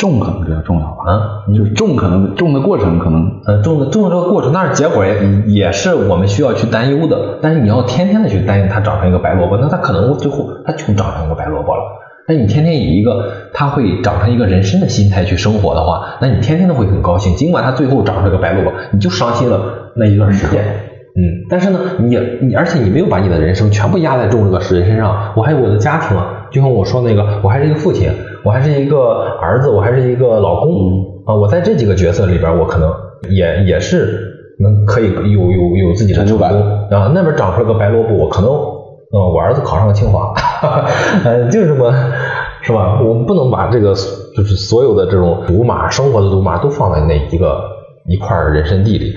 [0.00, 1.20] 种可能比较重要吧，啊，
[1.54, 5.14] 就是种可能种的过程可能呃，种的种的这个过程，但是结果也
[5.46, 7.38] 也是我们需要去担忧的。
[7.42, 11.82] 但是你要天天的去担忧它长成一个白萝卜，那它可能最后它就长成一个白萝卜了。
[12.26, 17.34] 那你天天以一个它会长成一个人参的心态去生活的话，那你天天都会很高兴。
[17.36, 20.64] 尽管它最后长成一个白萝卜，你就伤心了那一段时间。
[21.16, 28.08] 嗯，但是呢，你你而且你没有把你的人生全部压在种这个人身上，我还有我的家庭啊，就像我说那个，我还是一个父亲，
[28.44, 32.92] 我还是一个儿子，我还是一个老公啊，我在这几个角色里边，我可能
[33.28, 37.10] 也也是能可以有有有自己的成功啊。
[37.14, 40.32] 那边长出来个白萝卜，我可能呃我儿子考上了清华，
[41.24, 41.92] 呃就是这么
[42.62, 43.00] 是吧？
[43.02, 43.94] 我们不能把这个
[44.36, 47.62] 就是所有的这种赌马生活的赌马都放在那一个
[48.06, 49.14] 一块人生地里。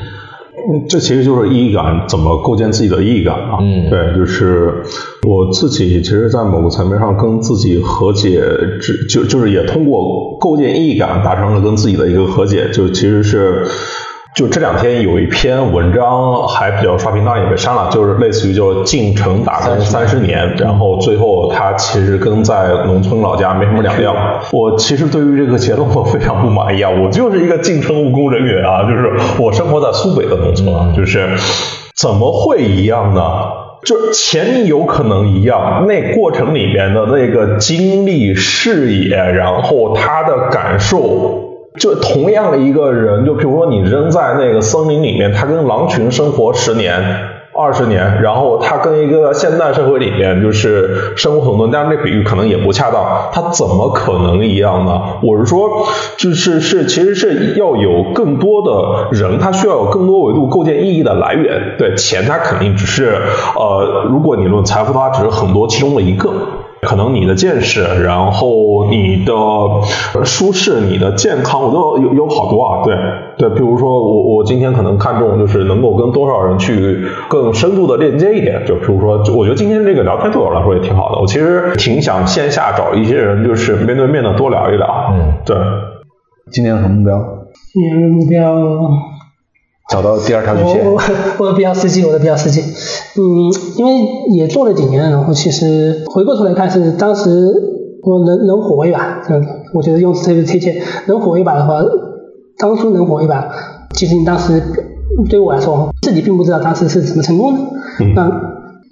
[0.71, 3.57] 嗯这其实就是意义感，怎么构建自己的意义感啊？
[3.61, 4.83] 嗯对，就是
[5.27, 8.41] 我自己，其实，在某个层面上跟自己和解，
[8.79, 13.65] 只就就是也通过构建意义感，达成了跟自己的一个和解，就其实是。
[14.35, 24.15] 就这两天有一篇文章还比较刷屏，当然也被删了，就是类似于就进城打工三十年，然后最后他其实跟在农村老家没什么两样。
[24.51, 31.29] 我其实对于这个结论我非常不满意啊，我就是一个进城务工人员啊，就是我生活在苏北的农村啊，就是
[31.95, 33.21] 怎么会一样呢？
[33.85, 41.42] 就钱有可能一样，那过程里面的那个经历、视野，然后他的感受，
[41.79, 47.01] 就同样的一个人，就比如说你扔在那个森林里面，他跟狼群生活十年、
[47.51, 55.01] 二十年，然后他跟一个现代社会里面就是生活很多，但是这比喻可能也不恰当，他怎么可能一样呢？
[55.23, 61.75] 我是说，就是是其实是要有更多的人，他需要有更多维度构建意义的来源。
[61.79, 63.15] 对钱，他肯定只是
[63.55, 66.31] 呃，如果你论财富，的话只是很多其中的一个。
[66.83, 72.83] 可能你的见识，然后你的呃舒适、你的健康，我都有有好多啊。
[72.83, 72.95] 对
[73.37, 81.19] 对，比如说我我今天可能看重就是能够跟多少人去更深度的链接一点，就比如说，我觉得今天这个聊天对我来说也挺好的。
[81.19, 85.11] 我其实挺想线下找一些人，就是面对面的多聊一聊。
[85.11, 85.55] 嗯，对。
[86.51, 87.17] 今年有什么目标？
[87.73, 88.53] 今年的目标，
[89.93, 90.99] 找到第二条曲线我。
[91.45, 92.61] 的比较实际，我的比较实际。
[92.61, 93.21] 嗯，
[93.77, 93.91] 因为
[94.35, 97.29] 也做了几年，然后其实回过头来看，是当时
[98.01, 99.21] 我能能火一把，
[99.75, 100.81] 我觉得用词特别贴切。
[101.05, 101.75] 能火一把的话，
[102.57, 103.47] 当初能火一把，
[103.93, 104.63] 其实你当时
[105.29, 107.59] 对我来说，自己并不知道当时是怎么成功的。
[108.15, 108.27] 那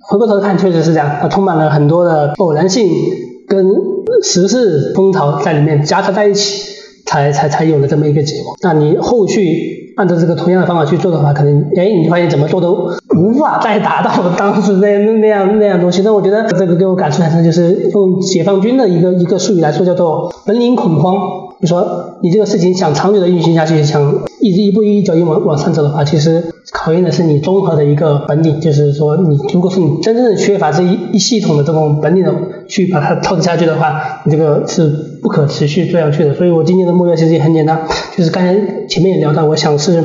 [0.07, 2.87] 回过头看，确实是这样，它充满了很多的偶然性
[3.47, 3.65] 跟
[4.23, 8.55] 时事风潮在里面夹杂在一起，才才才有了这么一个结果。
[8.61, 16.01] 那你后续按照这个同样的方法去做的话，可能哎，你发现怎么做都无法再达到 当时那那样那样东西。
[16.03, 21.50] 那我觉得这个给我感触很深，就是用解放军的一个一个术语来说，叫做本领恐慌。
[21.61, 32.33] 你说你这个事情想长久的运行下去，想一直一步一脚印往往上走的话，其实考验的是你综合的一个本领，就是说你如果是你真正的缺乏这一一系统的这种本领的
[32.67, 34.87] 去把它操持下去的话，你这个是
[35.21, 36.33] 不可持续做下去的。
[36.33, 37.87] 所以我今年的目标其实也很简单，
[38.17, 38.55] 就是刚才
[38.87, 40.03] 前面也聊到，我想是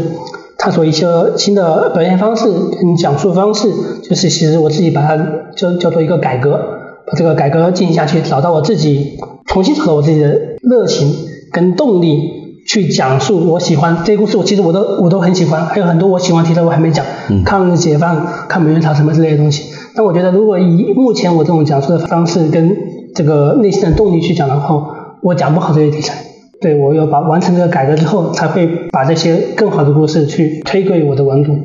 [0.59, 1.07] 探索一些
[1.39, 3.71] 新的表现方式跟讲述方式，
[4.03, 5.17] 就是其实我自己把它
[5.57, 6.61] 叫叫做一个改革，
[7.07, 11.26] 把这个改革进行下去，找到我自己，重新找到我自己的热情。
[11.57, 17.03] 跟动力去讲述我喜欢这些故事，我其实我都我都很喜欢，还有很多我喜欢题材我还没讲，
[17.47, 19.73] 抗日解放、抗美援朝什么之类的东西。
[19.95, 22.77] 但我觉得，如果以目前我这种讲述的方式跟
[23.15, 26.19] 这个内心的动力去讲的话，我讲不好这些题材。
[26.61, 31.61] 对我要把完成这个改革之后，才会把这些更好的故事去推给我的观众。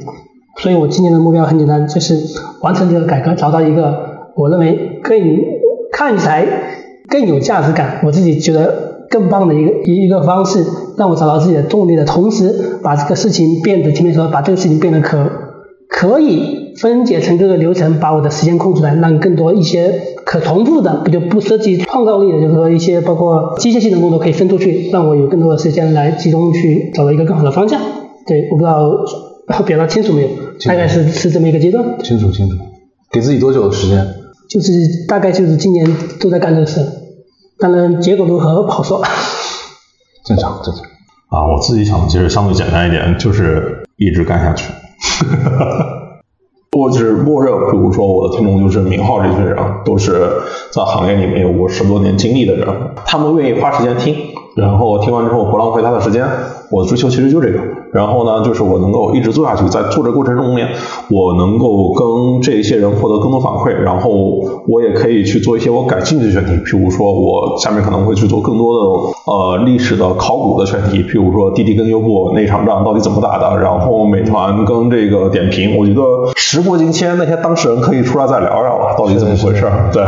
[0.62, 2.18] 所以我今年的目标很简单，就是
[2.62, 5.20] 完成这个改革，找到一个我认为更
[5.92, 6.46] 看起来
[7.10, 8.91] 更有价值感，我自己觉得。
[9.12, 10.66] 更棒的一个一一个方式，
[10.98, 15.30] 让我找到自己的动力的同时，把这个事情变得前面说，把这个事情变得可
[15.90, 19.94] 可以分解成各个流程，把我的时间空出来，让更多一些
[20.26, 27.80] 可重复的，不就不涉及创造力的，就是说一些包括机械性的工作可以分出去，让我有更多的时间来集中去找到一个更好的方向。
[28.26, 30.30] 对，我不知道表达清楚没有？
[30.66, 31.84] 大概是是这么一个阶段。
[32.02, 32.56] 清楚清楚。
[33.12, 34.08] 给自己多久的时间？
[34.50, 34.72] 就是
[35.08, 35.86] 大概就是今年
[36.20, 36.80] 都在干这个事。
[37.62, 39.04] 当然，结果如何不好说。
[40.26, 40.84] 正常，正常。
[41.30, 44.74] 啊，我自己想的其实相对简单一点，就是一直干下去。
[46.76, 50.28] 我只默认，比如说我的听众就是明浩这群人，都是
[50.72, 52.68] 在行业里面有过十多年经历的人，
[53.06, 54.16] 他们愿意花时间听，
[54.56, 56.28] 然后听完之后不浪费他的时间。
[56.72, 57.60] 我的追求其实就这个。
[57.94, 60.68] 然后呢，就是我能够一直做下去，在做这过程中面，
[61.10, 64.10] 我能够跟这些人获得更多反馈，然后
[64.68, 76.02] 我也可以去做一些我感兴趣的选题，譬如说我下面可能会去做更多的呃历史的考古的选题，譬如说滴滴跟优步那场仗到底怎么打的，然后美团跟这个点评，我觉得
[76.36, 79.66] 时过境迁，那些当事人可以出来再聊聊了，到底怎么回事？
[79.92, 80.04] 对，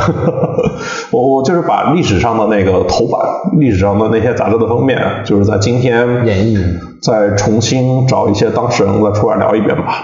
[1.12, 3.20] 我我就是把历史上的那个头版，
[3.60, 6.93] 历史上的那些杂志的封面，就是在今天演绎。
[7.04, 10.04] 再重新找一些当事人再出来聊一遍吧。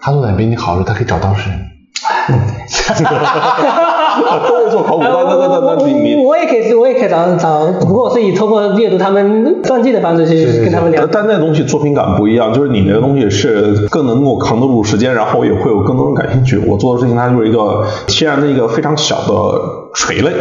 [0.00, 1.58] 他做的比你好，他可以找当事人。
[4.46, 11.06] 都做考古，那那那那那你你我也可以，我也可以找找，不过我是以通过阅读他们传记的方式去跟他们聊。
[11.06, 16.58] 但那东西作品感不一样，就是你那个东西是更能够扛得住时间，然后也会有更多人感兴趣。
[16.66, 19.24] 我做的事情它就是一个天然的一个非常小的
[19.94, 20.32] 垂类。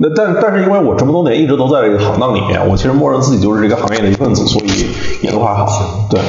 [0.00, 4.66] 那但但是因为我这么多年一直都在这个行当里面，我其实默认自己就是这个行业的一份子，所以
[5.22, 5.66] 也都还好。
[6.10, 6.20] 对。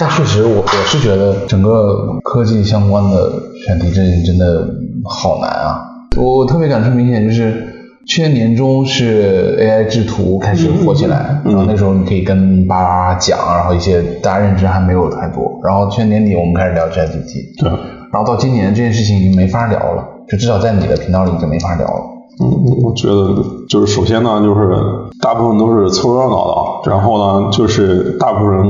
[0.00, 3.32] 但确实，我我是觉得整个科技相关的
[3.66, 4.68] 选题真真的
[5.04, 5.80] 好难啊！
[6.16, 7.66] 我特别感触明显就是
[8.06, 15.60] 去年年中是 AI 制图开始火起来，然后那时候你可以跟巴拉讲，然后一些大家认知还没有太多。
[15.64, 17.70] 然后去年年底我们开始聊 GPT，对。
[18.12, 22.17] 然后到今年这件事情已经没法聊了，就至少在你的频道里已经没法聊了。
[22.40, 23.34] 嗯，我觉得
[23.68, 24.70] 就是首先呢，就是
[25.20, 26.46] 大部分都是凑热闹
[26.84, 28.64] 的，然后呢，就是大部分人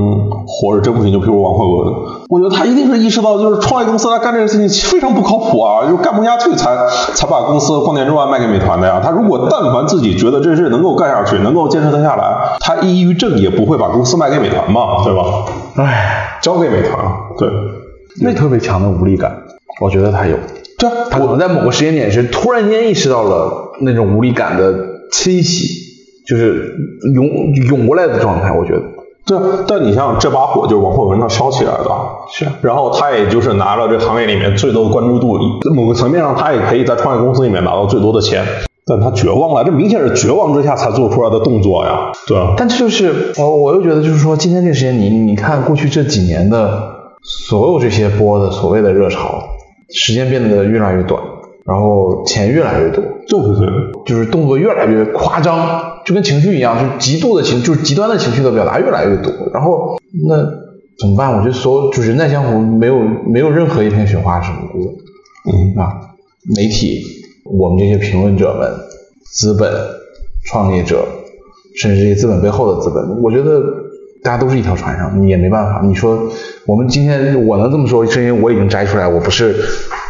[0.47, 1.95] 活着真不行，就比如王慧文，
[2.31, 6.75] 我觉得他一定是意识到，就是创业公司他干这个事情非常不靠谱啊，就干不下去才
[7.15, 9.01] 才把公司光年之外卖给美团的呀。
[9.05, 15.23] 他如果但凡自己觉得这事能够干下去，能够坚持得下来，他抑郁症也不会把公司卖给美团嘛，对吧？
[15.77, 16.99] 唉，交给美团，
[17.37, 17.49] 对，
[18.23, 19.31] 那特别强的无力感，
[19.83, 20.37] 我觉得他有。
[20.79, 24.73] 对，他可能在某个时间点是突然间意识到了那种无力感的
[25.11, 25.75] 侵袭，
[26.25, 26.73] 就是
[27.15, 28.53] 涌涌过来的状态。
[28.53, 28.83] 我觉得，
[29.27, 31.91] 对，但你像这把火就是王慧文他烧起来的，
[32.31, 32.47] 是。
[32.63, 35.37] 然后他也就是拿了这行业里面最多的关注度，
[35.75, 38.45] 某个层面上他也可以在创业公司里面拿到最多的钱，
[38.87, 42.13] 但他绝望了，这明显是绝望之下才做出来的动作呀。
[42.29, 42.39] 对。
[42.57, 49.43] 但这就是我我又觉得就是说今天这个时间你你看过去这几年的所有这些波的所谓的热潮。
[49.95, 51.23] 时间变得越来越短，
[51.65, 59.33] 然后钱越来越多，就是就是动作越来越夸张，就跟情绪一样，就是极度的情，就是极端的情绪的表达越来越多。
[59.53, 60.37] 然后那
[60.99, 61.33] 怎么办？
[61.37, 64.91] 我觉得所有就是人在江湖，没有没有任何一片雪花是无辜的。
[65.51, 65.93] 嗯啊，
[66.57, 67.01] 媒体，
[67.45, 68.71] 我们这些评论者们，
[69.33, 69.73] 资本
[70.45, 71.07] 创业者，
[71.81, 73.63] 甚至这些资本背后的资本，我觉得
[74.23, 75.81] 大家都是一条船上，你也没办法。
[75.85, 76.31] 你说
[76.67, 79.55] 我们今天我能这么说，是因为我已经摘出来，我不是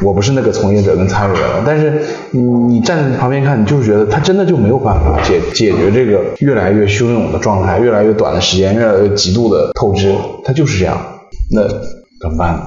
[0.04, 1.62] 我不是那个从业者跟参与者了。
[1.66, 2.00] 但是
[2.30, 10.98] 你站在旁边看，你就是觉得他真的就没有办法解解决这个越来越汹涌的状态，越来越短的时间，越来越极度的透支，他就是这样。
[11.50, 11.66] 那
[12.20, 12.62] 怎么办呢？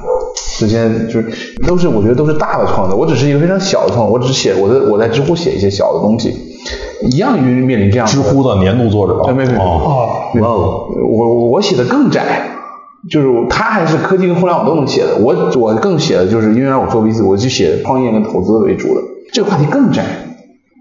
[0.57, 1.27] 之前就是
[1.67, 6.50] 都是我觉得都是大的创作，我只是一个非常小的创作，我只写我在我在知乎写一些小的东西，
[7.09, 9.57] 一样于面临这样知乎的年度作者，哎没没没。
[9.57, 12.43] 哦，哇哦，我我写的更窄，
[13.09, 19.01] 就是他还是科技跟互联网都能写的，我我更写的就是因为我做 VC，我就写创业跟投资为主的，
[19.33, 20.03] 这个话题更窄。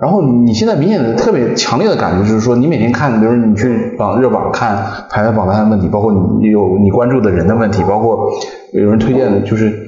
[0.01, 6.11] 然后你现在明显的特别强烈的感觉就是说，你每天看，比如你去榜热榜看排在榜单的问题，包括
[6.41, 8.31] 你有你关注的人的问题，包括
[8.73, 9.80] 有人推荐的，就是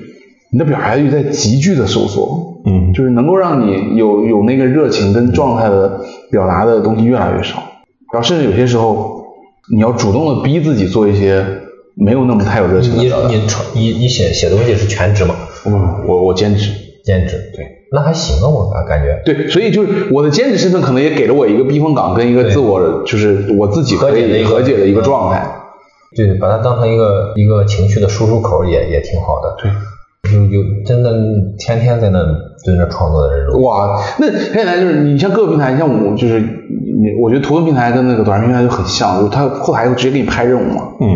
[0.52, 6.00] 你的表达欲在急剧的收缩，嗯就是能够让你有有那个热情跟状态的
[6.30, 7.62] 表达的东西越来越少，
[8.12, 9.24] 然后甚至有些时候
[9.72, 11.42] 你要主动的逼自己做一些
[11.94, 13.28] 没有那么太有热情的你表达。
[13.28, 15.34] 你创你你写写东西是全职吗？
[15.64, 16.70] 嗯，我我兼职，
[17.02, 17.50] 兼职？
[17.56, 19.22] 对，那还行啊，我感感觉。
[19.24, 25.50] 对，所以就是我的兼职身份可能也给了我一个避风港跟一个自我就是我自己可以和解的一个状态。
[26.14, 29.56] 对，把它当成一个一个情绪的输出口也也挺好的。
[29.62, 29.70] 对，
[30.30, 31.10] 有有真的
[31.58, 32.20] 天天在那
[32.64, 41.08] 对那创作的人，哇，那很简单，就是你像各个平台，你像我就是你，我觉得图文平台跟那个短视频平台就很像，就是它后台会直接给你拍任务嘛，嗯。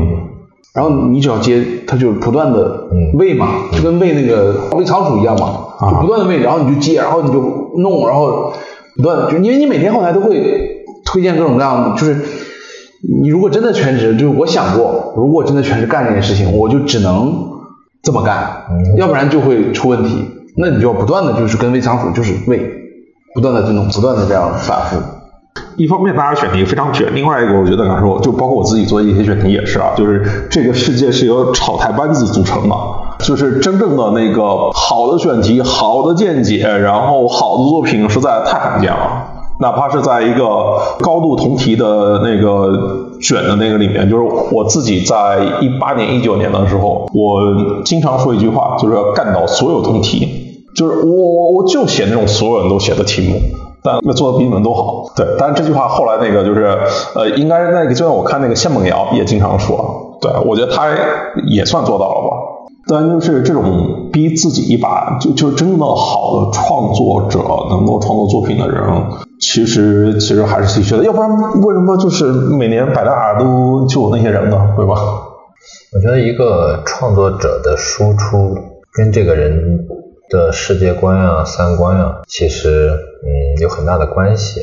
[0.74, 3.16] 然后你只要接，它就不断的嗯。
[3.16, 5.90] 喂嘛，就跟喂那个喂仓鼠一样嘛，啊。
[5.92, 7.40] 就不断的喂，然后你就接，然后你就
[7.76, 8.52] 弄，然后
[8.96, 12.16] 不断地就因为你每天后台都会推荐各种各样的，就是
[13.22, 17.55] 你如果真的全职，就是我想过，如果真的全职干这件事情，我就只能
[18.06, 22.70] 这么干，嗯要不然就会出问题，那你就要不断的就是跟喂仓鼠就是喂，
[23.34, 24.96] 不断的这种不断的这样反复。
[25.76, 32.76] 一方面大家选题非常卷，另外一个我觉得感受就包括我自己做的一些选题也是啊，就是这个世界是由炒台班子组成的，
[33.24, 39.32] 就是真正的那个好的选题、好的见解，然后好的作品实在太罕见了。
[39.58, 40.44] 哪怕是在一个
[41.00, 53.40] 高度同题的那个卷的那个里面，就是我自己在一八年、一九年的时候，我经常说一句话，就是要干倒所有同题，就是我我我就写那种所有人都写的题目，
[53.82, 55.12] 但那做的比你们都好。
[55.16, 56.78] 对，但是这句话后来那个就是
[57.14, 60.88] 呃，应该那个就像我看那个谢梦瑶也经常说，对我觉得他
[61.48, 62.36] 也算做到了吧。
[62.86, 68.84] 但就是这种逼自己一把，就就真的好的创作者能够创作作品的人，
[69.40, 71.30] 其实其实还是稀缺的，要不然
[71.62, 74.74] 为什么就是每年百大都就有那些人呢？
[74.76, 74.94] 对吧？
[75.94, 78.56] 我觉得一个创作者的输出
[78.92, 79.86] 跟这个人
[80.30, 82.90] 的世界观啊、三观啊，其实
[83.24, 84.60] 嗯有很大的关系。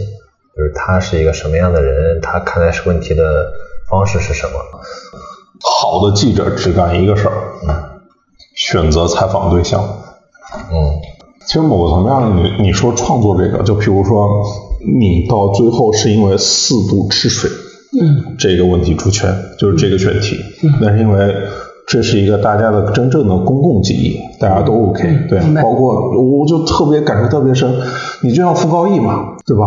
[0.56, 3.24] 就是他是一个什么样的人，他看待问题的
[3.90, 4.54] 方式是什么。
[5.82, 7.34] 好的记者只干一个事儿，
[8.72, 9.82] 选择采访对象。
[10.72, 11.02] 嗯
[11.46, 14.30] 其实某个层面上，你你说创作这个，就比如说
[14.98, 17.50] 你到最后是因为四渡赤水，
[18.02, 20.38] 嗯，这个问题出圈，就是这个选题，
[20.80, 21.36] 那是因为
[21.86, 27.70] 这是一个大家的真正的公共记忆，大家都 OK，、对包括我就特别感受特别深，
[28.22, 29.66] 你就像傅高义嘛，对吧？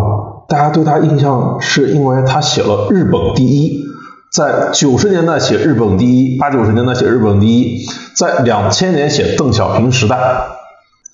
[0.48, 3.85] 大家对他印象是因为他写了日本第一。
[4.32, 10.16] 在九十年代写日本第一，八九十年代写日本第一，在两千年写邓小平时代，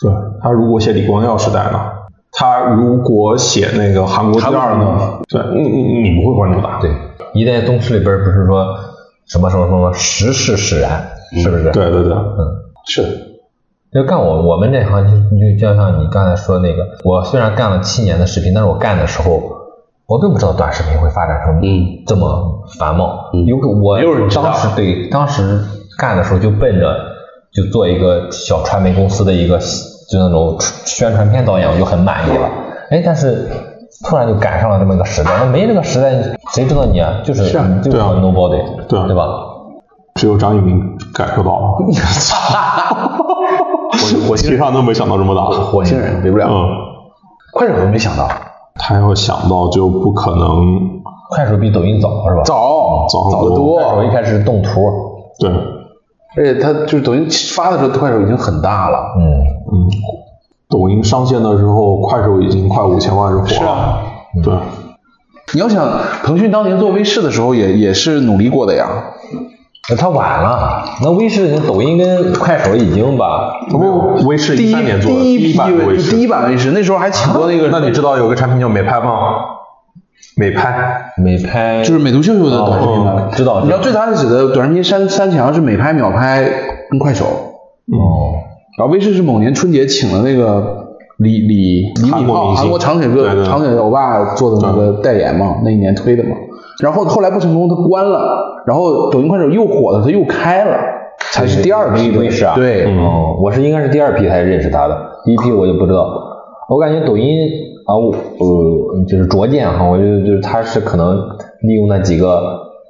[0.00, 0.10] 对
[0.42, 1.78] 他如果写李光耀时代呢？
[2.32, 5.20] 他如果写那个韩国第二呢？
[5.28, 6.68] 对，你你你不会关注的。
[6.80, 6.90] 对，
[7.34, 8.74] 一代宗师里边不是说
[9.26, 11.08] 什么什么什么时势使然，
[11.40, 11.64] 是不是？
[11.70, 13.02] 对对对，嗯，是，
[13.92, 19.51] 就干我我们这行，就就像你刚才说那个，我虽然干了七年的视频，但是我干的时候，
[20.12, 23.30] 我并不知道短视频会发展成嗯这么繁茂。
[23.32, 25.58] 嗯有可我没有人知道当时对当时
[25.96, 26.94] 干的时候就奔着
[27.50, 32.46] 就做一个小传媒公司的一个就那种宣传片导演，我就很满意了。
[32.90, 33.48] 哎，但是
[34.06, 36.12] 突然就赶上了这么一个时代，那没这个时代，
[36.52, 37.20] 谁知道你啊？
[37.24, 39.26] 就是是啊你就是对啊 nobody，对啊对吧？
[40.16, 41.76] 只有张一鸣感受到了。
[43.92, 45.42] 我我其他都没想到这么大。
[45.64, 46.68] 火星人比不了，嗯，
[47.54, 48.28] 快手都没想到，
[48.84, 52.42] 他要想到就不可能快手比抖音早是吧？
[52.44, 54.70] 早早很早得多，快手一开始是动图，
[55.38, 55.48] 对，
[56.36, 58.98] 而且他就是抖音发的时候，快手已经很大了。
[59.16, 59.22] 嗯，
[59.72, 59.88] 嗯，
[60.68, 63.48] 抖音上线的时候，快手已经快五千万人火了。
[63.48, 64.02] 是啊
[64.42, 64.54] 对，
[65.54, 65.86] 你要想，
[66.24, 69.11] 腾讯当年做微视的时候也也是努力过的呀。
[69.90, 76.10] 那他晚了，那微视、抖音跟快手已经把不，微视第一一三年做的第一批版的微视。
[76.10, 79.34] 第一版微视，那时候还请过那个，那你知道有个产品叫美拍吗？
[80.36, 86.48] 美拍，美拍就是美图秀秀的短视频知道你知道最开始的短视频三三强是美拍、秒拍
[86.88, 88.38] 跟快手，哦，
[88.78, 96.36] 然后微视是某年春节请了那个李李李敏镐，韩国长腿哥、长腿欧巴做的那个代言嘛，那一年推的嘛。
[96.82, 100.76] 然后后来不成功，他关了，然后抖音快手又火了，他又开了，
[101.30, 102.18] 才是第二批的。
[102.18, 106.04] 卫视啊，对，嗯，我是应该是第二批才认识他的，第一批我就不知道。
[106.68, 107.38] 我感觉抖音
[107.86, 111.16] 啊，我呃就是拙见哈，我觉得就是他是可能
[111.60, 112.42] 利用那几个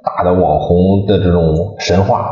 [0.03, 2.25] 大的网红的这种神话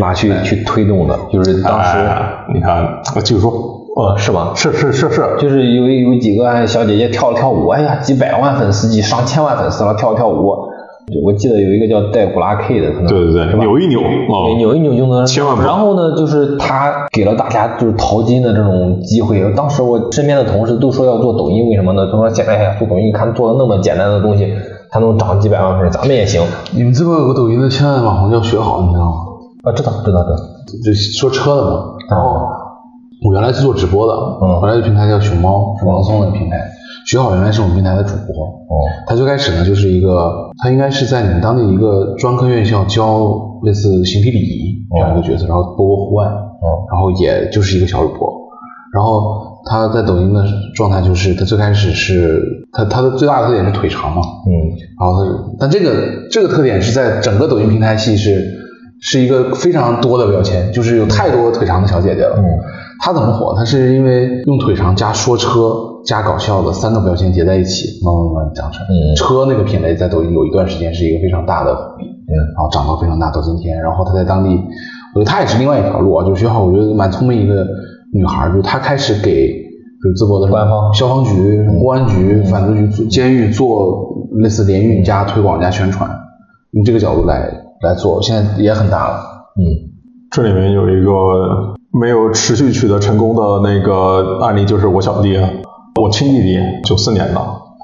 [0.00, 3.52] 拿去去推动的，就是当时、哎你看，我继续说，
[3.96, 4.52] 呃，是吧？
[4.56, 10.69] 是是是是，就是有有几个小姐姐跳了跳舞，哎呀，几百万粉丝，几上千万粉丝了，跳了跳舞。
[11.24, 15.26] 我记得有一个叫戴古拉 K 的，可能对对对，扭一扭对啊，扭一扭就能。
[15.26, 19.42] 千万不然后呢，就是他给了大家就是淘金的这种机会。
[19.54, 22.06] 当时我身边的同事都说要做抖音，为什么呢？
[22.10, 24.52] 他说现在呀做抖音，你看做的那么简单的东西，
[24.90, 26.42] 他能涨几百万粉，咱们也行。
[26.72, 29.12] 你们知道有个抖音的千万网红叫学好，你知道吗？
[29.64, 30.36] 啊，知道知道知道。
[30.84, 31.84] 就说车的嘛。
[32.08, 32.46] 然后
[33.26, 36.56] 我原来是做直播的，嗯原来的平台叫熊猫，是王松的平台。
[37.10, 40.30] 学好原来是我们平台的主播，哦，他最开始呢就是一个，
[40.62, 48.32] 他应该是在你们当地一个专科院校教类似形体礼仪这样一个角色，然后播过户外，哦，然后也就是一个小主播，
[48.94, 50.44] 然后他在抖音的
[50.76, 52.40] 状态就是他最开始是
[52.70, 58.40] 他他的最大的特点是腿长嘛，嗯，然后他，但这个这个特点是在整个抖音平台系是
[59.00, 62.36] 是一个非常多的标签，就是有太多腿长的小姐姐了。
[62.38, 62.44] 嗯，
[63.00, 63.52] 他怎么火？
[63.56, 68.84] 他是因为用腿长加说车加搞笑的三个标签叠在一起，慢慢慢慢长成。
[68.86, 73.80] 嗯车那个品类在抖音有一段时间是一个非常大的红利，嗯然后涨到非常大到今天。
[73.80, 74.50] 然后他在当地，
[75.14, 77.66] 我觉得他也是另外一条路啊，就是学好，我觉得蛮聪明一个
[78.12, 79.68] 女孩，就是她开始给。
[80.02, 86.08] 比如淄博的官方消防局、公安局、反毒局、做监狱做类似联运加推广加宣传，
[86.70, 89.16] 用这个角度来来做，现在也很大了。
[89.60, 89.92] 嗯，
[90.30, 91.10] 这里面有一个
[92.00, 95.36] 没有持续取得成功的那个案例，就是我小弟，
[95.96, 97.40] 我亲弟弟，九四年的。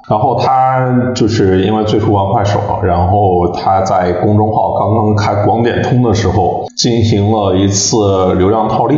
[0.09, 8.97] 然后他就是因为最初玩快手，然后他在公众号刚刚开广点通的时候，进行了一次流量套利。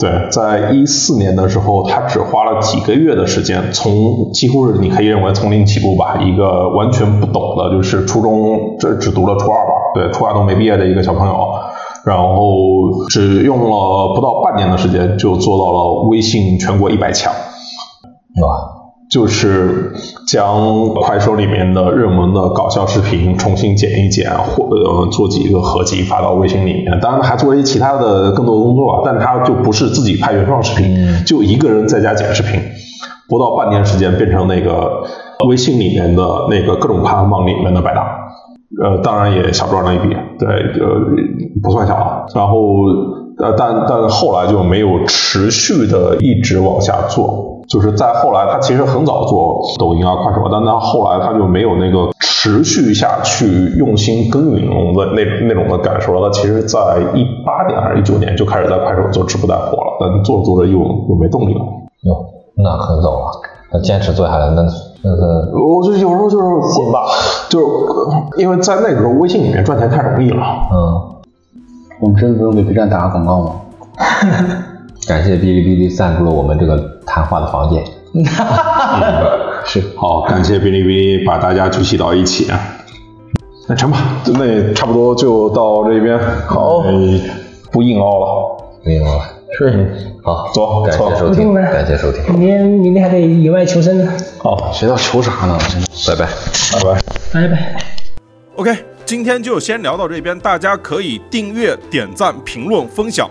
[0.00, 11.36] 对，在一四年的时候，他只花了几个月的时间，从几乎是你可以认为从零起步吧，一个完全不懂的，就是初中这只读了初二吧，对，初二都没毕业的一个小朋友，
[12.04, 17.32] 然后只用了不到半年的时间，就做到了微信全国一百强。
[18.40, 18.56] 哇，
[19.10, 19.92] 就是
[20.26, 26.98] 将快手里面的热门的搞笑视频重新剪一剪，或呃做几个合集发到微信里面。
[27.00, 32.60] 当然还做了一些其他的更多的工作啊，但他就不是自己拍原创视频，嗯就一个人在家剪视频，
[33.28, 35.02] 不到半年时间变成那个
[35.46, 38.18] 微信里面的那个各种排行榜里面的百大。
[38.82, 40.08] 呃，当然也小赚了一笔，
[40.38, 40.88] 对，呃，
[41.62, 42.22] 不算小啊。
[42.34, 42.56] 然后，
[43.36, 53.46] 呃，但但后来就没有持续的一直往下做，就是在后来，他其实很早做抖音啊、快手，但他后来他就没有那个持续下去、
[53.78, 56.28] 用心耕耘的那那种的感受了。
[56.28, 56.78] 他其实，在
[57.14, 61.60] 一八年还是一九年就开始在快手做直播带货了，但做着做着又又没动力了。
[62.02, 63.40] 哟，那很早了，
[63.72, 64.62] 那坚持做下来，那
[65.02, 67.00] 那个我就有时候就是火吧，
[67.48, 70.42] 就是呃因为在那个时候微信里面赚钱太容易了。
[70.70, 71.00] 嗯，
[72.00, 73.52] 我们真的不用给 B 站打个广告吗？
[75.08, 77.84] 感谢哔哩哔哩赞助了我们这个谈话的房间。
[79.64, 82.50] 是，好，感谢哔哩哔哩把大家聚集到一起。
[82.50, 82.60] 啊
[83.68, 83.98] 那成吧，
[84.34, 86.18] 那差不多就到这边。
[86.46, 86.82] 好，
[87.70, 88.58] 不硬凹了。
[88.82, 89.22] 不硬凹了，
[89.56, 95.56] 是，好，走走感谢收听，感谢收听，明天明天还得野外求生呢，好，谁要求啥呢？
[96.08, 96.26] 拜拜。
[96.72, 97.00] 拜拜。
[97.32, 97.76] 拜拜。
[98.56, 103.30] OK，今天就先聊到这边，大家可以订阅、点赞、评论、分享。